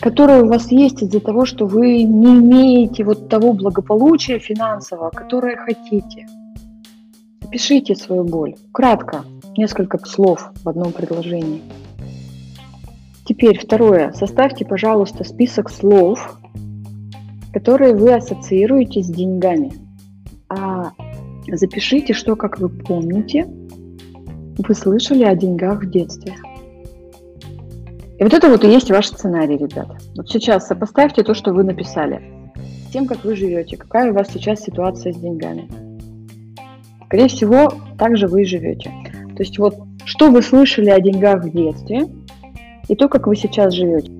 которая 0.00 0.42
у 0.42 0.48
вас 0.48 0.72
есть 0.72 1.02
из-за 1.02 1.20
того, 1.20 1.44
что 1.44 1.66
вы 1.66 2.02
не 2.02 2.36
имеете 2.38 3.04
вот 3.04 3.28
того 3.28 3.52
благополучия 3.52 4.38
финансового, 4.38 5.10
которое 5.10 5.56
хотите. 5.56 6.26
Опишите 7.42 7.94
свою 7.94 8.24
боль. 8.24 8.54
Кратко, 8.72 9.24
несколько 9.58 9.98
слов 9.98 10.50
в 10.62 10.68
одном 10.68 10.92
предложении. 10.92 11.60
Теперь 13.26 13.58
второе. 13.58 14.12
Составьте, 14.12 14.64
пожалуйста, 14.64 15.24
список 15.24 15.70
слов, 15.70 16.38
которые 17.54 17.94
вы 17.94 18.12
ассоциируете 18.12 19.00
с 19.00 19.06
деньгами. 19.06 19.72
А 20.48 20.90
запишите, 21.46 22.12
что, 22.12 22.34
как 22.34 22.58
вы 22.58 22.68
помните, 22.68 23.46
вы 24.58 24.74
слышали 24.74 25.22
о 25.22 25.36
деньгах 25.36 25.84
в 25.84 25.90
детстве. 25.90 26.34
И 28.18 28.22
вот 28.22 28.34
это 28.34 28.48
вот 28.48 28.64
и 28.64 28.68
есть 28.68 28.90
ваш 28.90 29.06
сценарий, 29.06 29.56
ребята. 29.56 29.98
Вот 30.16 30.28
сейчас 30.28 30.66
сопоставьте 30.66 31.22
то, 31.22 31.34
что 31.34 31.52
вы 31.52 31.62
написали, 31.62 32.20
с 32.88 32.92
тем, 32.92 33.06
как 33.06 33.24
вы 33.24 33.36
живете, 33.36 33.76
какая 33.76 34.10
у 34.10 34.14
вас 34.14 34.28
сейчас 34.32 34.60
ситуация 34.60 35.12
с 35.12 35.16
деньгами. 35.16 35.68
Скорее 37.06 37.28
всего, 37.28 37.72
также 37.98 38.26
вы 38.26 38.42
и 38.42 38.46
живете. 38.46 38.90
То 39.36 39.42
есть 39.42 39.58
вот, 39.58 39.76
что 40.04 40.30
вы 40.30 40.42
слышали 40.42 40.90
о 40.90 41.00
деньгах 41.00 41.44
в 41.44 41.50
детстве, 41.50 42.08
и 42.88 42.96
то, 42.96 43.08
как 43.08 43.28
вы 43.28 43.36
сейчас 43.36 43.74
живете. 43.74 44.10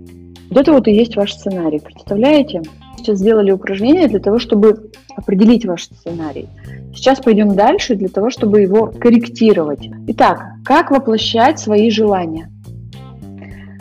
Вот 0.51 0.59
это 0.59 0.73
вот 0.73 0.87
и 0.87 0.93
есть 0.93 1.17
ваш 1.17 1.35
сценарий. 1.35 1.81
Представляете? 1.81 2.63
Сейчас 2.97 3.19
сделали 3.19 3.51
упражнение 3.51 4.09
для 4.09 4.21
того, 4.21 4.39
чтобы 4.39 4.91
определить 5.17 5.67
ваш 5.67 5.85
сценарий. 5.85 6.49
Сейчас 6.95 7.21
пойдем 7.21 7.55
дальше 7.55 7.95
для 7.95 8.09
того, 8.09 8.31
чтобы 8.31 8.61
его 8.61 8.87
корректировать. 8.87 9.89
Итак, 10.09 10.43
как 10.65 10.91
воплощать 10.91 11.59
свои 11.59 11.91
желания? 11.91 12.51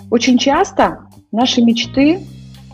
Очень 0.09 0.37
часто 0.37 0.99
наши 1.31 1.61
мечты 1.61 2.19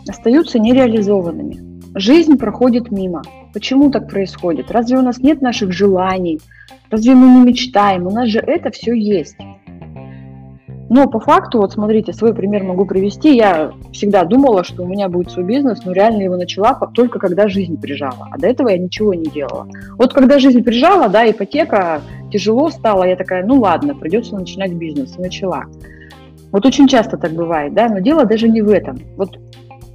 остаются 0.08 0.58
нереализованными. 0.58 1.70
Жизнь 1.94 2.36
проходит 2.36 2.90
мимо. 2.90 3.22
Почему 3.52 3.90
так 3.90 4.08
происходит? 4.08 4.70
Разве 4.70 4.98
у 4.98 5.02
нас 5.02 5.18
нет 5.18 5.42
наших 5.42 5.72
желаний? 5.72 6.40
Разве 6.90 7.14
мы 7.14 7.38
не 7.38 7.46
мечтаем? 7.46 8.06
У 8.06 8.10
нас 8.10 8.28
же 8.28 8.38
это 8.38 8.70
все 8.70 8.92
есть. 8.92 9.36
Но 10.90 11.06
по 11.06 11.20
факту, 11.20 11.58
вот 11.58 11.72
смотрите, 11.72 12.12
свой 12.12 12.34
пример 12.34 12.64
могу 12.64 12.84
привести. 12.84 13.36
Я 13.36 13.70
всегда 13.92 14.24
думала, 14.24 14.64
что 14.64 14.82
у 14.82 14.88
меня 14.88 15.08
будет 15.08 15.30
свой 15.30 15.44
бизнес, 15.44 15.84
но 15.84 15.92
реально 15.92 16.22
его 16.22 16.36
начала 16.36 16.74
только 16.92 17.20
когда 17.20 17.46
жизнь 17.46 17.80
прижала. 17.80 18.26
А 18.32 18.36
до 18.36 18.48
этого 18.48 18.70
я 18.70 18.76
ничего 18.76 19.14
не 19.14 19.26
делала. 19.26 19.68
Вот 19.96 20.12
когда 20.12 20.40
жизнь 20.40 20.64
прижала, 20.64 21.08
да, 21.08 21.30
ипотека, 21.30 22.00
тяжело 22.32 22.70
стало, 22.70 23.04
я 23.04 23.14
такая, 23.14 23.46
ну 23.46 23.60
ладно, 23.60 23.94
придется 23.94 24.34
начинать 24.34 24.72
бизнес. 24.72 25.16
И 25.16 25.22
начала. 25.22 25.66
Вот 26.50 26.66
очень 26.66 26.88
часто 26.88 27.16
так 27.16 27.34
бывает, 27.34 27.72
да, 27.72 27.88
но 27.88 28.00
дело 28.00 28.24
даже 28.24 28.48
не 28.48 28.60
в 28.60 28.68
этом. 28.68 28.98
Вот 29.16 29.38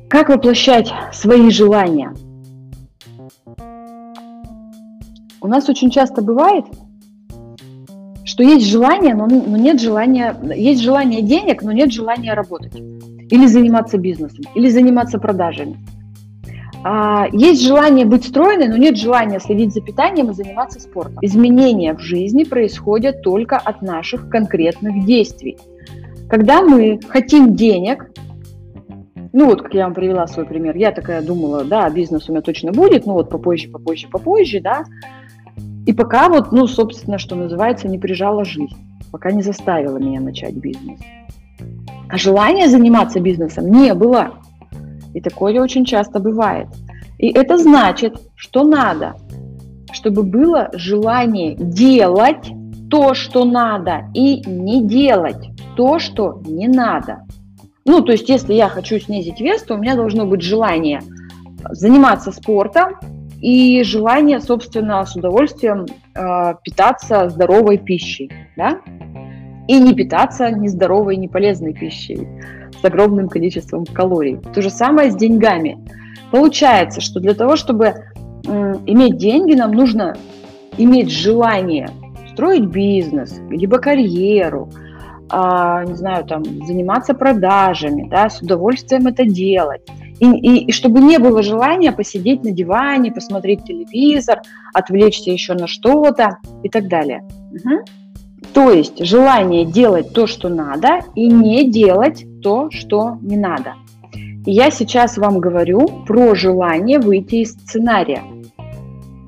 как 0.08 0.30
воплощать 0.30 0.94
свои 1.12 1.50
желания? 1.50 2.14
У 5.42 5.48
нас 5.48 5.68
очень 5.68 5.90
часто 5.90 6.22
бывает, 6.22 6.64
что 8.26 8.44
есть 8.44 8.68
желание, 8.68 9.14
но, 9.14 9.28
но 9.28 9.56
нет 9.56 9.80
желания, 9.80 10.36
есть 10.56 10.82
желание 10.82 11.22
денег, 11.22 11.62
но 11.62 11.72
нет 11.72 11.94
желания 11.94 12.34
работать. 12.34 12.76
Или 12.76 13.46
заниматься 13.46 13.98
бизнесом, 13.98 14.46
или 14.56 14.70
заниматься 14.70 15.20
продажами. 15.20 15.78
А, 16.84 17.28
есть 17.32 17.64
желание 17.66 18.06
быть 18.06 18.26
стройной, 18.26 18.68
но 18.68 18.78
нет 18.78 18.98
желания 18.98 19.40
следить 19.40 19.74
за 19.74 19.82
питанием 19.82 20.30
и 20.30 20.34
заниматься 20.34 20.80
спортом. 20.80 21.18
Изменения 21.22 21.96
в 21.96 22.00
жизни 22.00 22.44
происходят 22.44 23.22
только 23.24 23.58
от 23.58 23.82
наших 23.82 24.30
конкретных 24.30 25.06
действий. 25.06 25.58
Когда 26.30 26.62
мы 26.62 27.00
хотим 27.08 27.56
денег, 27.56 28.12
ну 29.34 29.48
вот, 29.48 29.64
как 29.64 29.74
я 29.74 29.86
вам 29.86 29.94
привела 29.94 30.28
свой 30.28 30.46
пример, 30.46 30.76
я 30.78 30.92
такая 30.92 31.22
думала, 31.22 31.64
да, 31.64 31.90
бизнес 31.90 32.30
у 32.30 32.32
меня 32.32 32.42
точно 32.42 32.72
будет, 32.72 33.06
ну 33.06 33.14
вот 33.14 33.30
попозже, 33.30 33.68
попозже, 33.68 34.08
попозже, 34.08 34.62
да, 34.62 34.84
и 35.86 35.94
пока 35.94 36.30
вот, 36.30 36.52
ну, 36.52 36.68
собственно, 36.68 37.18
что 37.18 37.36
называется, 37.36 37.88
не 37.88 38.00
прижала 38.00 38.44
жизнь, 38.44 38.76
пока 39.12 39.32
не 39.32 39.42
заставила 39.42 39.98
меня 39.98 40.20
начать 40.20 40.56
бизнес. 40.56 41.00
А 42.10 42.18
желания 42.18 42.68
заниматься 42.68 43.20
бизнесом 43.20 43.72
не 43.72 43.94
было. 43.94 44.34
И 45.14 45.22
такое 45.22 45.62
очень 45.62 45.86
часто 45.86 46.20
бывает. 46.20 46.68
И 47.18 47.30
это 47.30 47.58
значит, 47.58 48.18
что 48.36 48.64
надо, 48.64 49.16
чтобы 49.92 50.24
было 50.24 50.70
желание 50.74 51.56
делать 51.56 52.52
то, 52.90 53.14
что 53.14 53.46
надо, 53.46 54.06
и 54.14 54.42
не 54.46 54.84
делать 54.84 55.50
то, 55.76 56.00
что 56.00 56.42
не 56.46 56.68
надо. 56.68 57.26
Ну, 57.86 58.02
то 58.02 58.12
есть, 58.12 58.28
если 58.30 58.54
я 58.54 58.68
хочу 58.68 59.00
снизить 59.00 59.40
вес, 59.40 59.64
то 59.64 59.76
у 59.76 59.78
меня 59.78 59.96
должно 59.96 60.26
быть 60.26 60.42
желание 60.42 61.02
заниматься 61.70 62.32
спортом, 62.32 62.96
и 63.46 63.84
желание, 63.84 64.40
собственно, 64.40 65.06
с 65.06 65.16
удовольствием 65.16 65.86
э, 66.16 66.56
питаться 66.64 67.30
здоровой 67.30 67.78
пищей, 67.78 68.32
да, 68.58 68.82
и 69.68 69.80
не 69.80 69.94
питаться 69.94 70.50
нездоровой, 70.50 71.16
неполезной 71.18 71.74
пищей 71.74 72.28
с 72.82 72.84
огромным 72.84 73.30
количеством 73.30 73.86
калорий. 73.86 74.40
То 74.56 74.64
же 74.64 74.72
самое 74.72 75.12
с 75.12 75.16
деньгами. 75.16 75.78
Получается, 76.32 77.02
что 77.02 77.20
для 77.20 77.36
того, 77.36 77.56
чтобы 77.56 77.86
э, 77.86 78.74
иметь 78.88 79.18
деньги, 79.18 79.54
нам 79.54 79.74
нужно 79.74 80.16
иметь 80.80 81.12
желание 81.12 81.90
строить 82.32 82.66
бизнес, 82.66 83.40
либо 83.52 83.78
карьеру, 83.78 84.72
э, 85.32 85.84
не 85.86 85.94
знаю, 85.94 86.26
там, 86.26 86.44
заниматься 86.66 87.14
продажами, 87.14 88.08
да, 88.10 88.28
с 88.28 88.42
удовольствием 88.42 89.06
это 89.06 89.24
делать 89.24 89.84
и, 90.20 90.26
и, 90.26 90.66
и 90.66 90.72
чтобы 90.72 91.02
не 91.02 91.18
было 91.18 91.44
желания 91.44 91.92
посидеть 91.92 92.44
на 92.44 92.52
диване, 92.52 93.12
посмотреть 93.12 93.64
телевизор, 93.64 94.42
отвлечься 94.74 95.32
еще 95.32 95.54
на 95.54 95.68
что-то 95.68 96.38
и 96.64 96.70
так 96.70 96.88
далее. 96.88 97.24
Угу. 97.52 97.86
То 98.54 98.72
есть 98.72 99.04
желание 99.04 99.66
делать 99.66 100.14
то, 100.14 100.28
что 100.28 100.50
надо, 100.50 101.00
и 101.16 101.28
не 101.28 101.70
делать 101.70 102.26
то, 102.42 102.70
что 102.72 103.18
не 103.22 103.38
надо. 103.38 103.74
И 104.46 104.52
я 104.52 104.70
сейчас 104.70 105.18
вам 105.18 105.40
говорю 105.40 105.88
про 106.06 106.36
желание 106.36 107.00
выйти 107.00 107.38
из 107.38 107.52
сценария. 107.52 108.24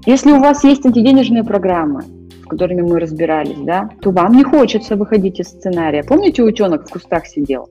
Если 0.05 0.31
у 0.31 0.39
вас 0.39 0.63
есть 0.63 0.85
антиденежные 0.85 1.43
программы, 1.43 2.03
с 2.43 2.47
которыми 2.47 2.81
мы 2.81 2.99
разбирались, 2.99 3.57
да, 3.57 3.89
то 4.01 4.11
вам 4.11 4.33
не 4.37 4.43
хочется 4.43 4.95
выходить 4.95 5.39
из 5.39 5.47
сценария. 5.47 6.03
Помните, 6.03 6.43
утенок 6.43 6.87
в 6.87 6.91
кустах 6.93 7.25
сидел? 7.25 7.69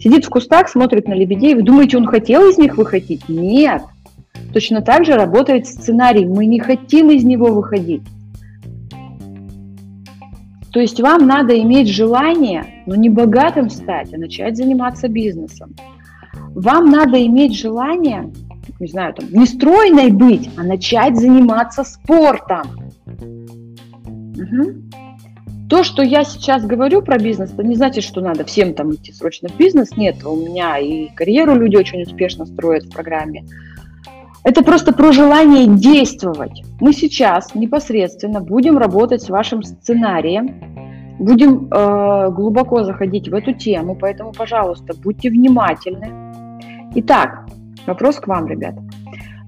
Сидит 0.00 0.24
в 0.24 0.30
кустах, 0.30 0.68
смотрит 0.68 1.06
на 1.06 1.14
лебедей. 1.14 1.54
Вы 1.54 1.62
думаете, 1.62 1.96
он 1.96 2.06
хотел 2.06 2.48
из 2.48 2.58
них 2.58 2.76
выходить? 2.76 3.28
Нет. 3.28 3.82
Точно 4.52 4.82
так 4.82 5.04
же 5.04 5.14
работает 5.14 5.66
сценарий. 5.66 6.26
Мы 6.26 6.46
не 6.46 6.58
хотим 6.58 7.10
из 7.10 7.24
него 7.24 7.52
выходить. 7.52 8.02
То 10.72 10.80
есть 10.80 11.00
вам 11.00 11.26
надо 11.26 11.58
иметь 11.60 11.88
желание, 11.88 12.82
но 12.86 12.94
не 12.94 13.10
богатым 13.10 13.68
стать, 13.68 14.12
а 14.14 14.18
начать 14.18 14.56
заниматься 14.56 15.06
бизнесом. 15.08 15.74
Вам 16.54 16.90
надо 16.90 17.24
иметь 17.26 17.54
желание, 17.54 18.32
не 18.80 18.86
знаю, 18.86 19.14
там, 19.14 19.26
не 19.30 19.46
стройной 19.46 20.10
быть, 20.10 20.50
а 20.56 20.62
начать 20.62 21.16
заниматься 21.16 21.84
спортом. 21.84 22.62
Угу. 24.34 25.01
То, 25.72 25.84
что 25.84 26.02
я 26.02 26.22
сейчас 26.22 26.66
говорю 26.66 27.00
про 27.00 27.16
бизнес, 27.16 27.50
это 27.50 27.62
не 27.62 27.76
значит, 27.76 28.04
что 28.04 28.20
надо 28.20 28.44
всем 28.44 28.74
там 28.74 28.92
идти 28.92 29.10
срочно 29.10 29.48
в 29.48 29.56
бизнес. 29.56 29.96
Нет, 29.96 30.22
у 30.22 30.36
меня 30.36 30.76
и 30.76 31.08
карьеру 31.14 31.54
люди 31.54 31.76
очень 31.76 32.02
успешно 32.02 32.44
строят 32.44 32.84
в 32.84 32.90
программе. 32.90 33.46
Это 34.44 34.62
просто 34.62 34.92
про 34.92 35.12
желание 35.12 35.66
действовать. 35.66 36.62
Мы 36.78 36.92
сейчас 36.92 37.54
непосредственно 37.54 38.42
будем 38.42 38.76
работать 38.76 39.22
с 39.22 39.30
вашим 39.30 39.62
сценарием, 39.62 41.16
будем 41.18 41.68
э, 41.70 42.30
глубоко 42.32 42.84
заходить 42.84 43.30
в 43.30 43.34
эту 43.34 43.54
тему, 43.54 43.96
поэтому, 43.98 44.32
пожалуйста, 44.32 44.92
будьте 45.02 45.30
внимательны. 45.30 46.12
Итак, 46.96 47.46
вопрос 47.86 48.16
к 48.16 48.26
вам, 48.26 48.46
ребята. 48.46 48.84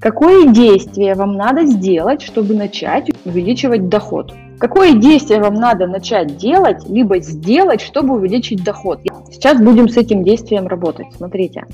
Какое 0.01 0.47
действие 0.47 1.17
вам 1.17 1.37
надо 1.37 1.67
сделать, 1.67 2.23
чтобы 2.23 2.55
начать 2.55 3.11
увеличивать 3.27 3.91
доход? 3.91 4.33
Какое 4.65 4.95
действие 4.95 5.43
вам 5.43 5.57
надо 5.57 5.87
начать 5.87 6.39
делать, 6.39 6.89
либо 6.89 7.19
сделать, 7.19 7.83
чтобы 7.83 8.15
увеличить 8.15 8.65
доход? 8.65 9.01
Сейчас 9.31 9.61
будем 9.61 9.91
с 9.91 9.99
этим 9.99 10.25
действием 10.25 10.69
работать. 10.69 11.09
Смотрите. 11.15 11.67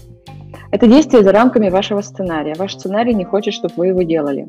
Это 0.72 0.88
действие 0.88 1.22
за 1.22 1.30
рамками 1.30 1.68
вашего 1.68 2.00
сценария. 2.00 2.54
Ваш 2.58 2.74
сценарий 2.74 3.14
не 3.14 3.22
хочет, 3.22 3.54
чтобы 3.54 3.74
вы 3.76 3.86
его 3.86 4.02
делали. 4.02 4.48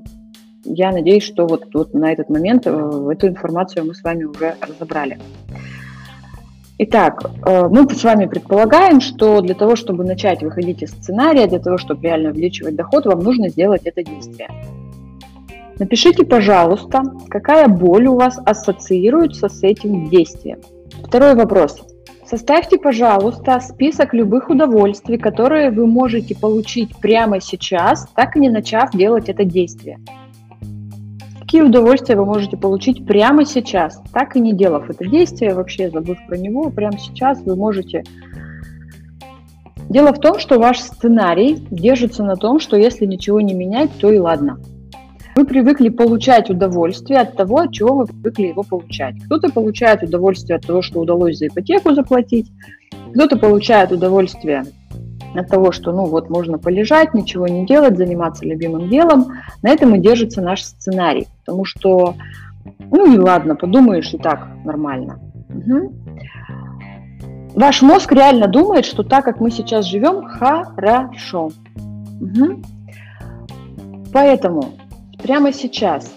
Я 0.65 0.91
надеюсь, 0.91 1.21
что 1.21 1.45
вот, 1.45 1.65
вот 1.71 1.93
на 1.93 2.12
этот 2.12 2.32
момент 2.32 2.63
э, 2.65 3.10
эту 3.12 3.27
информацию 3.27 3.86
мы 3.86 3.93
с 3.93 4.01
вами 4.01 4.23
уже 4.23 4.56
разобрали. 4.60 5.19
Итак, 6.80 7.23
э, 7.45 7.67
мы 7.67 7.88
с 7.91 8.04
вами 8.04 8.25
предполагаем, 8.25 9.01
что 9.01 9.41
для 9.41 9.54
того, 9.54 9.75
чтобы 9.75 10.04
начать 10.04 10.41
выходить 10.41 10.82
из 10.82 10.89
сценария, 10.89 11.45
для 11.45 11.60
того, 11.60 11.77
чтобы 11.77 12.01
реально 12.01 12.32
увеличивать 12.32 12.75
доход, 12.75 13.06
вам 13.06 13.19
нужно 13.19 13.49
сделать 13.49 13.84
это 13.86 14.04
действие. 14.04 14.49
Напишите, 15.81 16.23
пожалуйста, 16.23 17.01
какая 17.27 17.67
боль 17.67 18.05
у 18.05 18.15
вас 18.15 18.39
ассоциируется 18.45 19.49
с 19.49 19.63
этим 19.63 20.11
действием. 20.11 20.59
Второй 21.03 21.33
вопрос. 21.33 21.81
Составьте, 22.23 22.77
пожалуйста, 22.77 23.59
список 23.59 24.13
любых 24.13 24.51
удовольствий, 24.51 25.17
которые 25.17 25.71
вы 25.71 25.87
можете 25.87 26.35
получить 26.35 26.95
прямо 26.97 27.41
сейчас, 27.41 28.07
так 28.15 28.35
и 28.35 28.39
не 28.39 28.51
начав 28.51 28.91
делать 28.91 29.27
это 29.27 29.43
действие. 29.43 29.97
Какие 31.39 31.63
удовольствия 31.63 32.15
вы 32.15 32.25
можете 32.25 32.57
получить 32.57 33.03
прямо 33.07 33.43
сейчас, 33.43 33.99
так 34.13 34.35
и 34.35 34.39
не 34.39 34.53
делав 34.53 34.87
это 34.87 35.03
действие, 35.07 35.55
вообще 35.55 35.89
забыв 35.89 36.19
про 36.27 36.37
него, 36.37 36.69
прямо 36.69 36.99
сейчас 36.99 37.41
вы 37.41 37.55
можете... 37.55 38.03
Дело 39.89 40.13
в 40.13 40.19
том, 40.19 40.37
что 40.37 40.59
ваш 40.59 40.79
сценарий 40.79 41.55
держится 41.71 42.23
на 42.23 42.35
том, 42.35 42.59
что 42.59 42.77
если 42.77 43.07
ничего 43.07 43.41
не 43.41 43.55
менять, 43.55 43.89
то 43.99 44.11
и 44.11 44.19
ладно. 44.19 44.59
Вы 45.35 45.45
привыкли 45.45 45.89
получать 45.89 46.49
удовольствие 46.49 47.19
от 47.19 47.35
того, 47.35 47.59
от 47.59 47.71
чего 47.71 47.95
вы 47.95 48.05
привыкли 48.05 48.47
его 48.47 48.63
получать. 48.63 49.15
Кто-то 49.25 49.51
получает 49.51 50.03
удовольствие 50.03 50.57
от 50.57 50.65
того, 50.65 50.81
что 50.81 50.99
удалось 50.99 51.37
за 51.37 51.47
ипотеку 51.47 51.93
заплатить, 51.93 52.51
кто-то 53.13 53.37
получает 53.37 53.91
удовольствие 53.91 54.63
от 55.35 55.47
того, 55.47 55.71
что, 55.71 55.93
ну 55.93 56.05
вот, 56.05 56.29
можно 56.29 56.57
полежать, 56.57 57.13
ничего 57.13 57.47
не 57.47 57.65
делать, 57.65 57.97
заниматься 57.97 58.45
любимым 58.45 58.89
делом. 58.89 59.27
На 59.61 59.69
этом 59.69 59.95
и 59.95 59.99
держится 59.99 60.41
наш 60.41 60.63
сценарий. 60.63 61.27
Потому 61.45 61.63
что, 61.65 62.15
ну 62.91 63.13
и 63.13 63.17
ладно, 63.17 63.55
подумаешь, 63.55 64.13
и 64.13 64.17
так 64.17 64.49
нормально. 64.65 65.19
Угу. 65.49 65.93
Ваш 67.55 67.81
мозг 67.81 68.11
реально 68.11 68.47
думает, 68.47 68.85
что 68.85 69.03
так, 69.03 69.25
как 69.25 69.39
мы 69.39 69.51
сейчас 69.51 69.85
живем, 69.85 70.25
хорошо. 70.25 71.51
Угу. 72.19 72.61
Поэтому 74.13 74.73
прямо 75.21 75.53
сейчас 75.53 76.13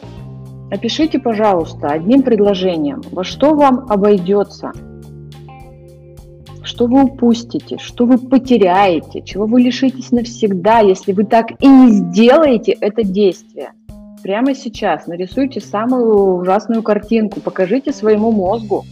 опишите, 0.71 1.19
пожалуйста, 1.19 1.89
одним 1.89 2.23
предложением, 2.23 3.03
во 3.11 3.25
что 3.25 3.55
вам 3.55 3.87
обойдется, 3.89 4.73
что 6.63 6.87
вы 6.87 7.05
упустите, 7.05 7.79
что 7.79 8.07
вы 8.07 8.19
потеряете, 8.19 9.23
чего 9.23 9.47
вы 9.47 9.61
лишитесь 9.61 10.11
навсегда, 10.11 10.81
если 10.81 11.13
вы 11.13 11.25
так 11.25 11.53
и 11.61 11.67
не 11.67 11.91
сделаете 11.93 12.73
это 12.73 13.05
действие. 13.05 13.73
Прямо 14.23 14.55
сейчас 14.55 15.07
нарисуйте 15.07 15.61
самую 15.61 16.39
ужасную 16.39 16.83
картинку, 16.83 17.41
покажите 17.41 17.93
своему 17.93 18.33
мозгу, 18.33 18.85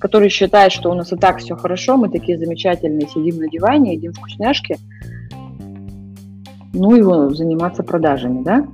который 0.00 0.30
считает, 0.30 0.72
что 0.72 0.90
у 0.90 0.94
нас 0.94 1.12
и 1.12 1.16
так 1.16 1.38
все 1.38 1.54
хорошо, 1.54 1.98
мы 1.98 2.08
такие 2.08 2.38
замечательные, 2.38 3.06
сидим 3.06 3.36
на 3.36 3.48
диване, 3.48 3.94
едим 3.94 4.14
вкусняшки, 4.14 4.78
ну 6.72 6.94
его 6.94 7.28
заниматься 7.30 7.82
продажами, 7.82 8.42
да? 8.42 8.66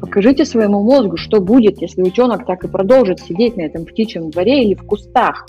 Покажите 0.00 0.44
своему 0.44 0.82
мозгу, 0.82 1.16
что 1.16 1.40
будет, 1.40 1.80
если 1.82 2.02
утенок 2.02 2.46
так 2.46 2.64
и 2.64 2.68
продолжит 2.68 3.20
сидеть 3.20 3.56
на 3.56 3.62
этом 3.62 3.84
птичьем 3.84 4.30
дворе 4.30 4.64
или 4.64 4.74
в 4.74 4.84
кустах. 4.84 5.46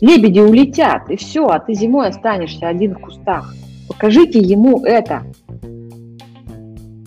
Лебеди 0.00 0.40
улетят, 0.40 1.10
и 1.10 1.16
все, 1.16 1.46
а 1.46 1.58
ты 1.58 1.74
зимой 1.74 2.08
останешься 2.08 2.68
один 2.68 2.94
в 2.94 3.00
кустах. 3.00 3.54
Покажите 3.88 4.38
ему 4.38 4.84
это. 4.84 5.22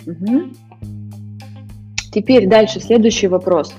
Угу. 0.05 0.43
Теперь 2.13 2.47
дальше 2.47 2.79
следующий 2.79 3.27
вопрос. 3.27 3.73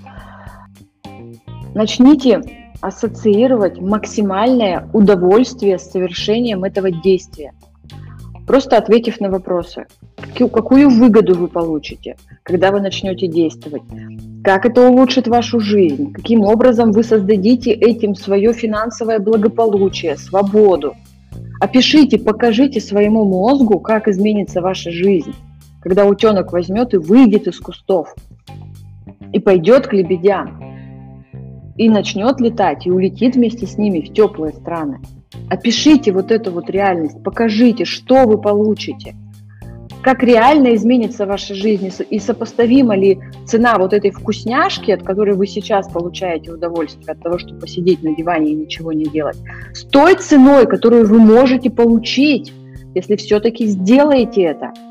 Начните 1.74 2.42
ассоциировать 2.80 3.80
максимальное 3.80 4.88
удовольствие 4.92 5.78
с 5.78 5.90
совершением 5.90 6.64
этого 6.64 6.90
действия. 6.90 7.52
Просто 8.46 8.76
ответив 8.76 9.20
на 9.20 9.30
вопросы. 9.30 9.86
Какую 10.36 10.90
выгоду 10.90 11.34
вы 11.34 11.48
получите, 11.48 12.16
когда 12.42 12.70
вы 12.70 12.80
начнете 12.80 13.26
действовать? 13.26 13.82
Как 14.44 14.66
это 14.66 14.88
улучшит 14.88 15.26
вашу 15.28 15.60
жизнь? 15.60 16.12
Каким 16.12 16.42
образом 16.42 16.92
вы 16.92 17.02
создадите 17.02 17.72
этим 17.72 18.14
свое 18.14 18.52
финансовое 18.52 19.18
благополучие, 19.18 20.16
свободу? 20.16 20.94
Опишите, 21.60 22.18
покажите 22.18 22.80
своему 22.80 23.24
мозгу, 23.24 23.80
как 23.80 24.06
изменится 24.06 24.60
ваша 24.60 24.90
жизнь, 24.92 25.34
когда 25.80 26.04
утенок 26.04 26.52
возьмет 26.52 26.94
и 26.94 26.98
выйдет 26.98 27.48
из 27.48 27.58
кустов 27.58 28.14
и 29.32 29.40
пойдет 29.40 29.88
к 29.88 29.92
лебедям 29.92 30.62
и 31.76 31.88
начнет 31.88 32.40
летать, 32.40 32.86
и 32.86 32.90
улетит 32.90 33.36
вместе 33.36 33.66
с 33.66 33.76
ними 33.76 34.00
в 34.00 34.12
теплые 34.12 34.52
страны. 34.52 35.00
Опишите 35.48 36.12
вот 36.12 36.30
эту 36.30 36.50
вот 36.50 36.70
реальность, 36.70 37.22
покажите, 37.22 37.84
что 37.84 38.26
вы 38.26 38.40
получите, 38.40 39.14
как 40.08 40.22
реально 40.22 40.74
изменится 40.74 41.26
ваша 41.26 41.54
жизнь, 41.54 41.90
и 42.08 42.18
сопоставима 42.18 42.96
ли 42.96 43.18
цена 43.44 43.76
вот 43.76 43.92
этой 43.92 44.10
вкусняшки, 44.10 44.90
от 44.90 45.02
которой 45.02 45.34
вы 45.34 45.46
сейчас 45.46 45.86
получаете 45.86 46.50
удовольствие, 46.50 47.12
от 47.12 47.22
того, 47.22 47.36
чтобы 47.36 47.60
посидеть 47.60 48.02
на 48.02 48.16
диване 48.16 48.52
и 48.52 48.54
ничего 48.54 48.94
не 48.94 49.04
делать, 49.04 49.36
с 49.74 49.84
той 49.84 50.14
ценой, 50.14 50.66
которую 50.66 51.06
вы 51.06 51.18
можете 51.18 51.68
получить, 51.68 52.54
если 52.94 53.16
все-таки 53.16 53.66
сделаете 53.66 54.44
это– 54.44 54.72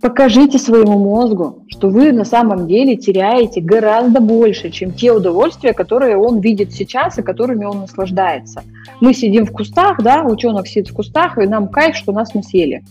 Покажите 0.00 0.58
своему 0.58 0.98
мозгу, 0.98 1.66
что 1.68 1.90
вы 1.90 2.10
на 2.12 2.24
самом 2.24 2.66
деле 2.66 2.96
теряете 2.96 3.60
гораздо 3.60 4.20
больше, 4.20 4.70
чем 4.70 4.92
те 4.92 5.12
удовольствия, 5.12 5.74
которые 5.74 6.16
он 6.16 6.40
видит 6.40 6.72
сейчас 6.72 7.18
и 7.18 7.22
которыми 7.22 7.66
он 7.66 7.80
наслаждается. 7.80 8.62
Мы 9.02 9.12
сидим 9.12 9.44
в 9.44 9.52
кустах, 9.52 10.02
да, 10.02 10.24
ученых 10.24 10.68
сидит 10.68 10.88
в 10.88 10.94
кустах, 10.94 11.36
и 11.36 11.46
нам 11.46 11.68
кайф, 11.68 11.96
что 11.96 12.12
нас 12.12 12.34
не 12.34 12.42
съели. 12.42 12.82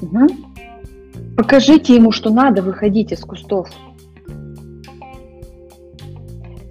Угу. 0.00 0.26
Покажите 1.36 1.94
ему, 1.94 2.12
что 2.12 2.30
надо 2.30 2.62
выходить 2.62 3.12
из 3.12 3.20
кустов. 3.20 3.68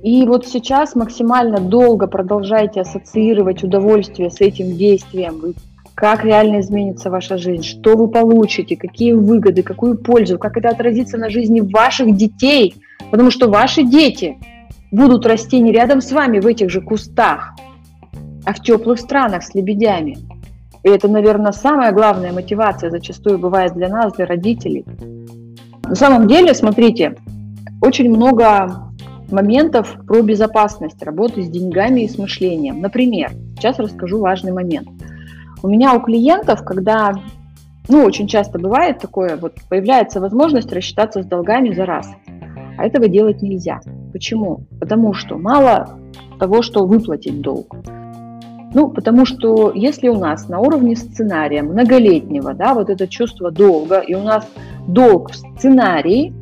И 0.04 0.26
вот 0.26 0.48
сейчас 0.48 0.96
максимально 0.96 1.60
долго 1.60 2.08
продолжайте 2.08 2.82
ассоциировать 2.82 3.64
удовольствие 3.64 4.30
с 4.30 4.40
этим 4.40 4.78
действием. 4.78 5.56
Как 5.94 6.24
реально 6.24 6.62
изменится 6.62 7.10
ваша 7.10 7.38
жизнь, 7.38 7.64
что 7.64 7.98
вы 7.98 8.08
получите, 8.08 8.78
какие 8.78 9.12
выгоды, 9.12 9.62
какую 9.64 9.98
пользу, 9.98 10.40
как 10.40 10.56
это 10.56 10.70
отразится 10.70 11.18
на 11.18 11.30
жизни 11.30 11.60
ваших 11.60 12.16
детей, 12.16 12.76
потому 13.12 13.32
что 13.32 13.50
ваши 13.50 13.84
дети 13.84 14.38
будут 14.92 15.26
расти 15.26 15.60
не 15.60 15.74
рядом 15.74 16.00
с 16.00 16.14
вами 16.14 16.40
в 16.40 16.48
этих 16.48 16.70
же 16.70 16.80
кустах, 16.80 17.54
а 18.46 18.54
в 18.54 18.62
теплых 18.62 19.00
странах 19.00 19.44
с 19.44 19.54
лебедями. 19.54 20.18
И 20.84 20.90
это, 20.90 21.08
наверное, 21.08 21.52
самая 21.52 21.92
главная 21.92 22.32
мотивация 22.32 22.90
зачастую 22.90 23.40
бывает 23.40 23.74
для 23.74 23.90
нас, 23.90 24.14
для 24.14 24.26
родителей. 24.26 24.86
На 25.84 25.96
самом 25.96 26.28
деле, 26.28 26.54
смотрите, 26.54 27.16
очень 27.82 28.10
много 28.10 28.90
моментов 29.32 29.96
про 30.08 30.22
безопасность 30.22 31.02
работы 31.04 31.44
с 31.44 31.50
деньгами 31.50 32.02
и 32.02 32.08
с 32.08 32.18
мышлением. 32.18 32.82
Например, 32.82 33.32
сейчас 33.56 33.80
расскажу 33.80 34.20
важный 34.20 34.52
момент– 34.52 34.88
у 35.62 35.68
меня 35.68 35.94
у 35.94 36.00
клиентов, 36.00 36.64
когда, 36.64 37.14
ну, 37.90 38.06
очень 38.06 38.28
часто 38.28 38.60
бывает 38.60 39.00
такое, 39.00 39.36
вот 39.36 39.56
появляется 39.68 40.22
возможность 40.22 40.72
рассчитаться 40.72 41.22
с 41.22 41.26
долгами 41.26 41.74
за 41.74 41.86
раз. 41.86 42.10
А 42.78 42.86
этого 42.86 43.10
делать 43.10 43.42
нельзя. 43.42 43.82
Почему? 44.14 44.62
Потому 44.80 45.14
что 45.14 45.38
мало 45.38 46.00
того, 46.40 46.62
что 46.62 46.86
выплатить 46.86 47.42
долг. 47.42 47.76
Ну, 48.74 48.90
потому 48.90 49.26
что 49.26 49.72
если 49.74 50.10
у 50.10 50.18
нас 50.18 50.48
на 50.48 50.60
уровне 50.60 50.96
сценария 50.96 51.64
многолетнего, 51.64 52.54
да, 52.54 52.74
вот 52.74 52.90
это 52.90 53.08
чувство 53.08 53.52
долга, 53.52 54.00
и 54.00 54.14
у 54.14 54.22
нас 54.22 54.48
долг 54.88 55.32
в 55.32 55.36
сценарии, 55.36 56.34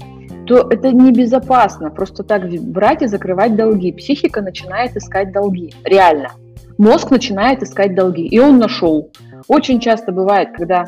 то 0.45 0.67
это 0.69 0.91
небезопасно 0.91 1.89
просто 1.89 2.23
так 2.23 2.49
брать 2.61 3.01
и 3.01 3.07
закрывать 3.07 3.55
долги. 3.55 3.91
Психика 3.91 4.41
начинает 4.41 4.95
искать 4.95 5.31
долги. 5.31 5.73
Реально 5.83 6.31
мозг 6.77 7.11
начинает 7.11 7.63
искать 7.63 7.95
долги. 7.95 8.25
И 8.25 8.39
он 8.39 8.57
нашел. 8.57 9.11
Очень 9.47 9.79
часто 9.79 10.11
бывает, 10.11 10.49
когда 10.55 10.85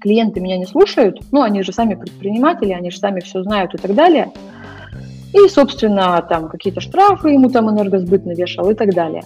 клиенты 0.00 0.40
меня 0.40 0.58
не 0.58 0.66
слушают, 0.66 1.20
ну, 1.30 1.42
они 1.42 1.62
же 1.62 1.72
сами 1.72 1.94
предприниматели, 1.94 2.72
они 2.72 2.90
же 2.90 2.98
сами 2.98 3.20
все 3.20 3.42
знают 3.42 3.74
и 3.74 3.78
так 3.78 3.94
далее. 3.94 4.32
И, 5.32 5.48
собственно, 5.48 6.20
там 6.28 6.48
какие-то 6.48 6.80
штрафы 6.80 7.30
ему 7.30 7.48
там 7.48 7.70
энергосбыт 7.70 8.26
навешал 8.26 8.70
и 8.70 8.74
так 8.74 8.92
далее. 8.94 9.22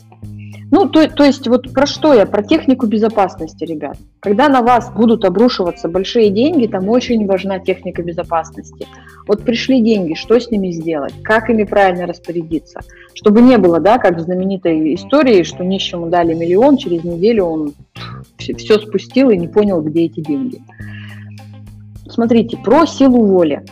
Ну, 0.70 0.88
то, 0.88 1.08
то 1.08 1.24
есть 1.24 1.46
вот 1.46 1.72
про 1.72 1.86
что 1.86 2.12
я? 2.12 2.26
Про 2.26 2.42
технику 2.42 2.86
безопасности, 2.86 3.64
ребят. 3.64 3.96
Когда 4.20 4.48
на 4.48 4.62
вас 4.62 4.90
будут 4.90 5.24
обрушиваться 5.24 5.88
большие 5.88 6.30
деньги, 6.30 6.66
там 6.66 6.88
очень 6.88 7.24
важна 7.26 7.60
техника 7.60 8.02
безопасности. 8.02 8.86
Вот 9.28 9.44
пришли 9.44 9.80
деньги, 9.80 10.14
что 10.14 10.40
с 10.40 10.50
ними 10.50 10.72
сделать? 10.72 11.14
Как 11.22 11.50
ими 11.50 11.62
правильно 11.64 12.06
распорядиться? 12.06 12.80
Чтобы 13.14 13.42
не 13.42 13.58
было, 13.58 13.78
да, 13.78 13.98
как 13.98 14.16
в 14.16 14.20
знаменитой 14.20 14.94
истории, 14.94 15.44
что 15.44 15.64
нищему 15.64 16.08
дали 16.08 16.34
миллион, 16.34 16.78
через 16.78 17.04
неделю 17.04 17.44
он 17.44 17.72
все, 18.36 18.54
все 18.54 18.78
спустил 18.80 19.30
и 19.30 19.36
не 19.36 19.46
понял, 19.46 19.80
где 19.82 20.06
эти 20.06 20.20
деньги. 20.20 20.60
Смотрите, 22.08 22.56
про 22.56 22.86
силу 22.86 23.24
воли 23.24 23.62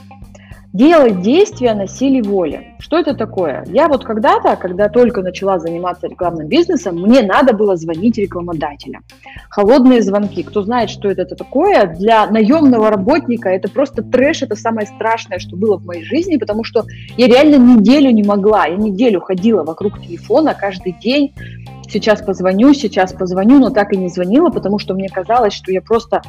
делать 0.75 1.23
действия 1.23 1.73
на 1.73 1.87
силе 1.87 2.21
воли. 2.21 2.75
Что 2.81 2.99
это 2.99 3.15
такое? 3.15 3.65
Я 3.69 3.87
вот 3.87 4.05
когда-то, 4.05 4.57
когда 4.57 4.89
только 4.89 5.23
начала 5.23 5.61
заниматься 5.61 6.09
рекламным 6.09 6.49
бизнесом, 6.49 7.01
мне 7.01 7.23
надо 7.23 7.55
было 7.55 7.77
звонить 7.77 8.19
рекламодателям. 8.19 9.05
Холодные 9.49 10.03
звонки. 10.03 10.43
Кто 10.43 10.63
знает, 10.63 10.91
что 10.91 11.09
это 11.09 11.37
такое, 11.37 11.87
для 11.87 12.27
наемного 12.27 12.91
работника 12.91 13.49
это 13.49 13.71
просто 13.71 14.03
трэш, 14.03 14.43
это 14.43 14.57
самое 14.57 14.89
страшное, 14.89 15.39
что 15.39 15.57
было 15.57 15.79
в 15.79 15.87
моей 15.87 16.03
жизни, 16.03 16.37
потому 16.39 16.65
что 16.65 16.85
я 17.17 17.29
реально 17.29 17.55
неделю 17.55 18.11
не 18.11 18.25
могла. 18.25 18.67
Я 18.67 18.75
неделю 18.75 19.21
ходила 19.21 19.63
вокруг 19.63 20.01
телефона 20.03 20.57
каждый 20.59 20.93
день, 21.01 21.33
сейчас 21.89 22.21
позвоню, 22.21 22.75
сейчас 22.75 23.13
позвоню, 23.13 23.61
но 23.61 23.71
так 23.71 23.93
и 23.93 23.97
не 23.97 24.09
звонила, 24.09 24.51
потому 24.51 24.81
что 24.81 24.95
мне 24.95 25.09
казалось, 25.09 25.53
что 25.53 25.71
я 25.71 25.81
просто, 25.81 26.21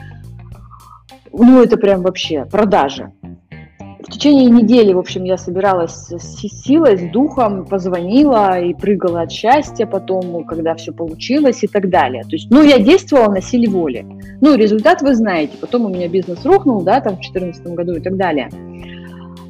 ну 1.34 1.64
это 1.64 1.78
прям 1.78 2.04
вообще 2.04 2.46
продажи. 2.46 3.12
В 4.06 4.12
течение 4.12 4.52
недели, 4.52 4.94
в 4.94 5.00
общем, 5.00 5.24
я 5.24 5.36
собиралась 5.36 6.12
с 6.12 6.38
силой, 6.38 6.96
с 6.96 7.12
духом, 7.12 7.66
позвонила 7.66 8.62
и 8.62 8.76
прыгала 8.76 9.22
от 9.22 9.32
счастья 9.32 9.88
потом, 9.88 10.44
когда 10.44 10.76
все 10.76 10.94
получилось 10.94 11.64
и 11.64 11.68
так 11.68 11.90
далее. 11.90 12.22
То 12.22 12.34
есть, 12.34 12.52
ну, 12.52 12.62
я 12.62 12.78
действовала 12.78 13.32
на 13.32 13.42
силе 13.42 13.68
воли. 13.68 14.06
Ну, 14.42 14.56
результат 14.56 15.02
вы 15.02 15.16
знаете. 15.16 15.54
Потом 15.60 15.86
у 15.86 15.90
меня 15.90 16.08
бизнес 16.08 16.46
рухнул, 16.46 16.84
да, 16.84 17.02
там 17.02 17.14
в 17.14 17.22
2014 17.22 17.66
году 17.74 17.94
и 17.94 18.00
так 18.00 18.16
далее. 18.16 18.52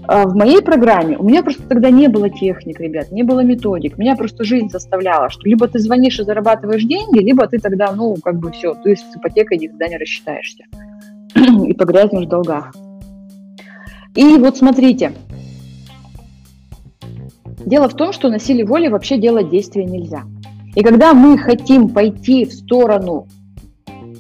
А 0.08 0.26
в 0.26 0.36
моей 0.36 0.62
программе 0.62 1.18
у 1.18 1.24
меня 1.24 1.44
просто 1.44 1.64
тогда 1.68 1.90
не 1.90 2.08
было 2.08 2.30
техник, 2.30 2.80
ребят, 2.80 3.12
не 3.12 3.24
было 3.24 3.42
методик. 3.42 3.98
Меня 3.98 4.16
просто 4.16 4.46
жизнь 4.46 4.70
заставляла, 4.70 5.30
что 5.30 5.42
либо 5.44 5.68
ты 5.68 5.80
звонишь 5.80 6.20
и 6.20 6.24
зарабатываешь 6.24 6.84
деньги, 6.84 7.20
либо 7.20 7.46
ты 7.48 7.60
тогда, 7.60 7.92
ну, 7.92 8.16
как 8.24 8.40
бы 8.40 8.52
все, 8.52 8.74
ты 8.76 8.96
с 8.96 9.04
ипотекой 9.16 9.58
никогда 9.58 9.90
не 9.90 9.98
рассчитаешься 9.98 10.64
и 11.68 11.74
погрязнешь 11.74 12.28
в 12.28 12.30
долгах. 12.30 12.72
И 14.16 14.38
вот 14.38 14.58
смотрите, 14.58 15.14
дело 17.66 17.90
в 17.90 17.94
том, 17.96 18.14
что 18.14 18.30
на 18.30 18.40
силе 18.40 18.66
воли 18.66 18.88
вообще 18.88 19.18
делать 19.18 19.50
действия 19.50 19.86
нельзя. 19.86 20.24
И 20.74 20.84
когда 20.84 21.14
мы 21.14 21.38
хотим 21.38 21.90
пойти 21.90 22.46
в 22.46 22.54
сторону 22.54 23.28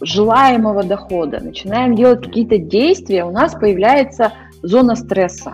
желаемого 0.01 0.83
дохода, 0.83 1.39
начинаем 1.41 1.95
делать 1.95 2.23
какие-то 2.23 2.57
действия, 2.57 3.23
у 3.23 3.31
нас 3.31 3.53
появляется 3.53 4.33
зона 4.61 4.95
стресса, 4.95 5.53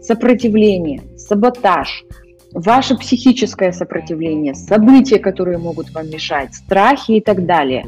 сопротивление, 0.00 1.02
саботаж, 1.16 2.04
ваше 2.54 2.96
психическое 2.96 3.72
сопротивление, 3.72 4.54
события, 4.54 5.18
которые 5.18 5.58
могут 5.58 5.90
вам 5.92 6.08
мешать, 6.08 6.54
страхи 6.54 7.12
и 7.12 7.20
так 7.20 7.46
далее. 7.46 7.84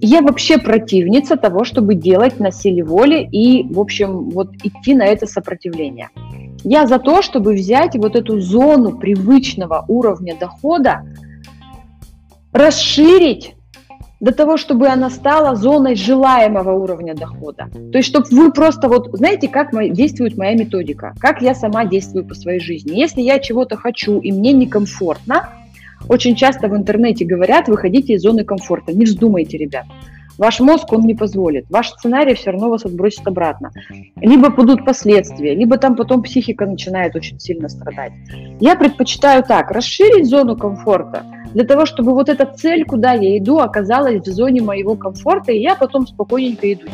Я 0.00 0.22
вообще 0.22 0.58
противница 0.58 1.36
того, 1.36 1.64
чтобы 1.64 1.94
делать 1.94 2.40
на 2.40 2.50
силе 2.50 2.84
воли 2.84 3.28
и, 3.30 3.64
в 3.72 3.80
общем, 3.80 4.30
вот 4.30 4.54
идти 4.62 4.94
на 4.94 5.06
это 5.06 5.26
сопротивление. 5.26 6.10
Я 6.62 6.86
за 6.86 6.98
то, 6.98 7.22
чтобы 7.22 7.54
взять 7.54 7.96
вот 7.96 8.16
эту 8.16 8.40
зону 8.40 8.98
привычного 8.98 9.84
уровня 9.88 10.36
дохода, 10.38 11.04
расширить 12.52 13.53
до 14.24 14.32
того, 14.32 14.56
чтобы 14.56 14.88
она 14.88 15.10
стала 15.10 15.54
зоной 15.54 15.96
желаемого 15.96 16.72
уровня 16.72 17.14
дохода. 17.14 17.68
То 17.92 17.98
есть, 17.98 18.08
чтобы 18.08 18.26
вы 18.30 18.52
просто 18.52 18.88
вот, 18.88 19.10
знаете, 19.12 19.48
как 19.48 19.72
действует 19.92 20.38
моя 20.38 20.54
методика, 20.54 21.12
как 21.18 21.42
я 21.42 21.54
сама 21.54 21.84
действую 21.84 22.24
по 22.24 22.34
своей 22.34 22.58
жизни. 22.58 22.98
Если 22.98 23.20
я 23.20 23.38
чего-то 23.38 23.76
хочу 23.76 24.20
и 24.20 24.32
мне 24.32 24.54
некомфортно, 24.54 25.50
очень 26.08 26.36
часто 26.36 26.68
в 26.68 26.76
интернете 26.76 27.26
говорят, 27.26 27.68
выходите 27.68 28.14
из 28.14 28.22
зоны 28.22 28.44
комфорта. 28.44 28.94
Не 28.94 29.04
вздумайте, 29.04 29.58
ребят. 29.58 29.84
Ваш 30.38 30.60
мозг, 30.60 30.92
он 30.92 31.02
не 31.02 31.14
позволит. 31.14 31.66
Ваш 31.70 31.90
сценарий 31.90 32.34
все 32.34 32.50
равно 32.50 32.70
вас 32.70 32.84
отбросит 32.84 33.26
обратно. 33.26 33.70
Либо 34.16 34.50
будут 34.50 34.84
последствия, 34.84 35.54
либо 35.54 35.76
там 35.78 35.96
потом 35.96 36.22
психика 36.22 36.66
начинает 36.66 37.14
очень 37.14 37.38
сильно 37.38 37.68
страдать. 37.68 38.12
Я 38.60 38.76
предпочитаю 38.76 39.42
так, 39.44 39.70
расширить 39.70 40.26
зону 40.26 40.56
комфорта, 40.56 41.24
для 41.54 41.64
того, 41.64 41.86
чтобы 41.86 42.12
вот 42.12 42.28
эта 42.28 42.46
цель, 42.46 42.84
куда 42.84 43.12
я 43.12 43.38
иду, 43.38 43.58
оказалась 43.58 44.26
в 44.26 44.32
зоне 44.32 44.60
моего 44.60 44.96
комфорта, 44.96 45.52
и 45.52 45.60
я 45.60 45.76
потом 45.76 46.06
спокойненько 46.06 46.72
иду. 46.72 46.86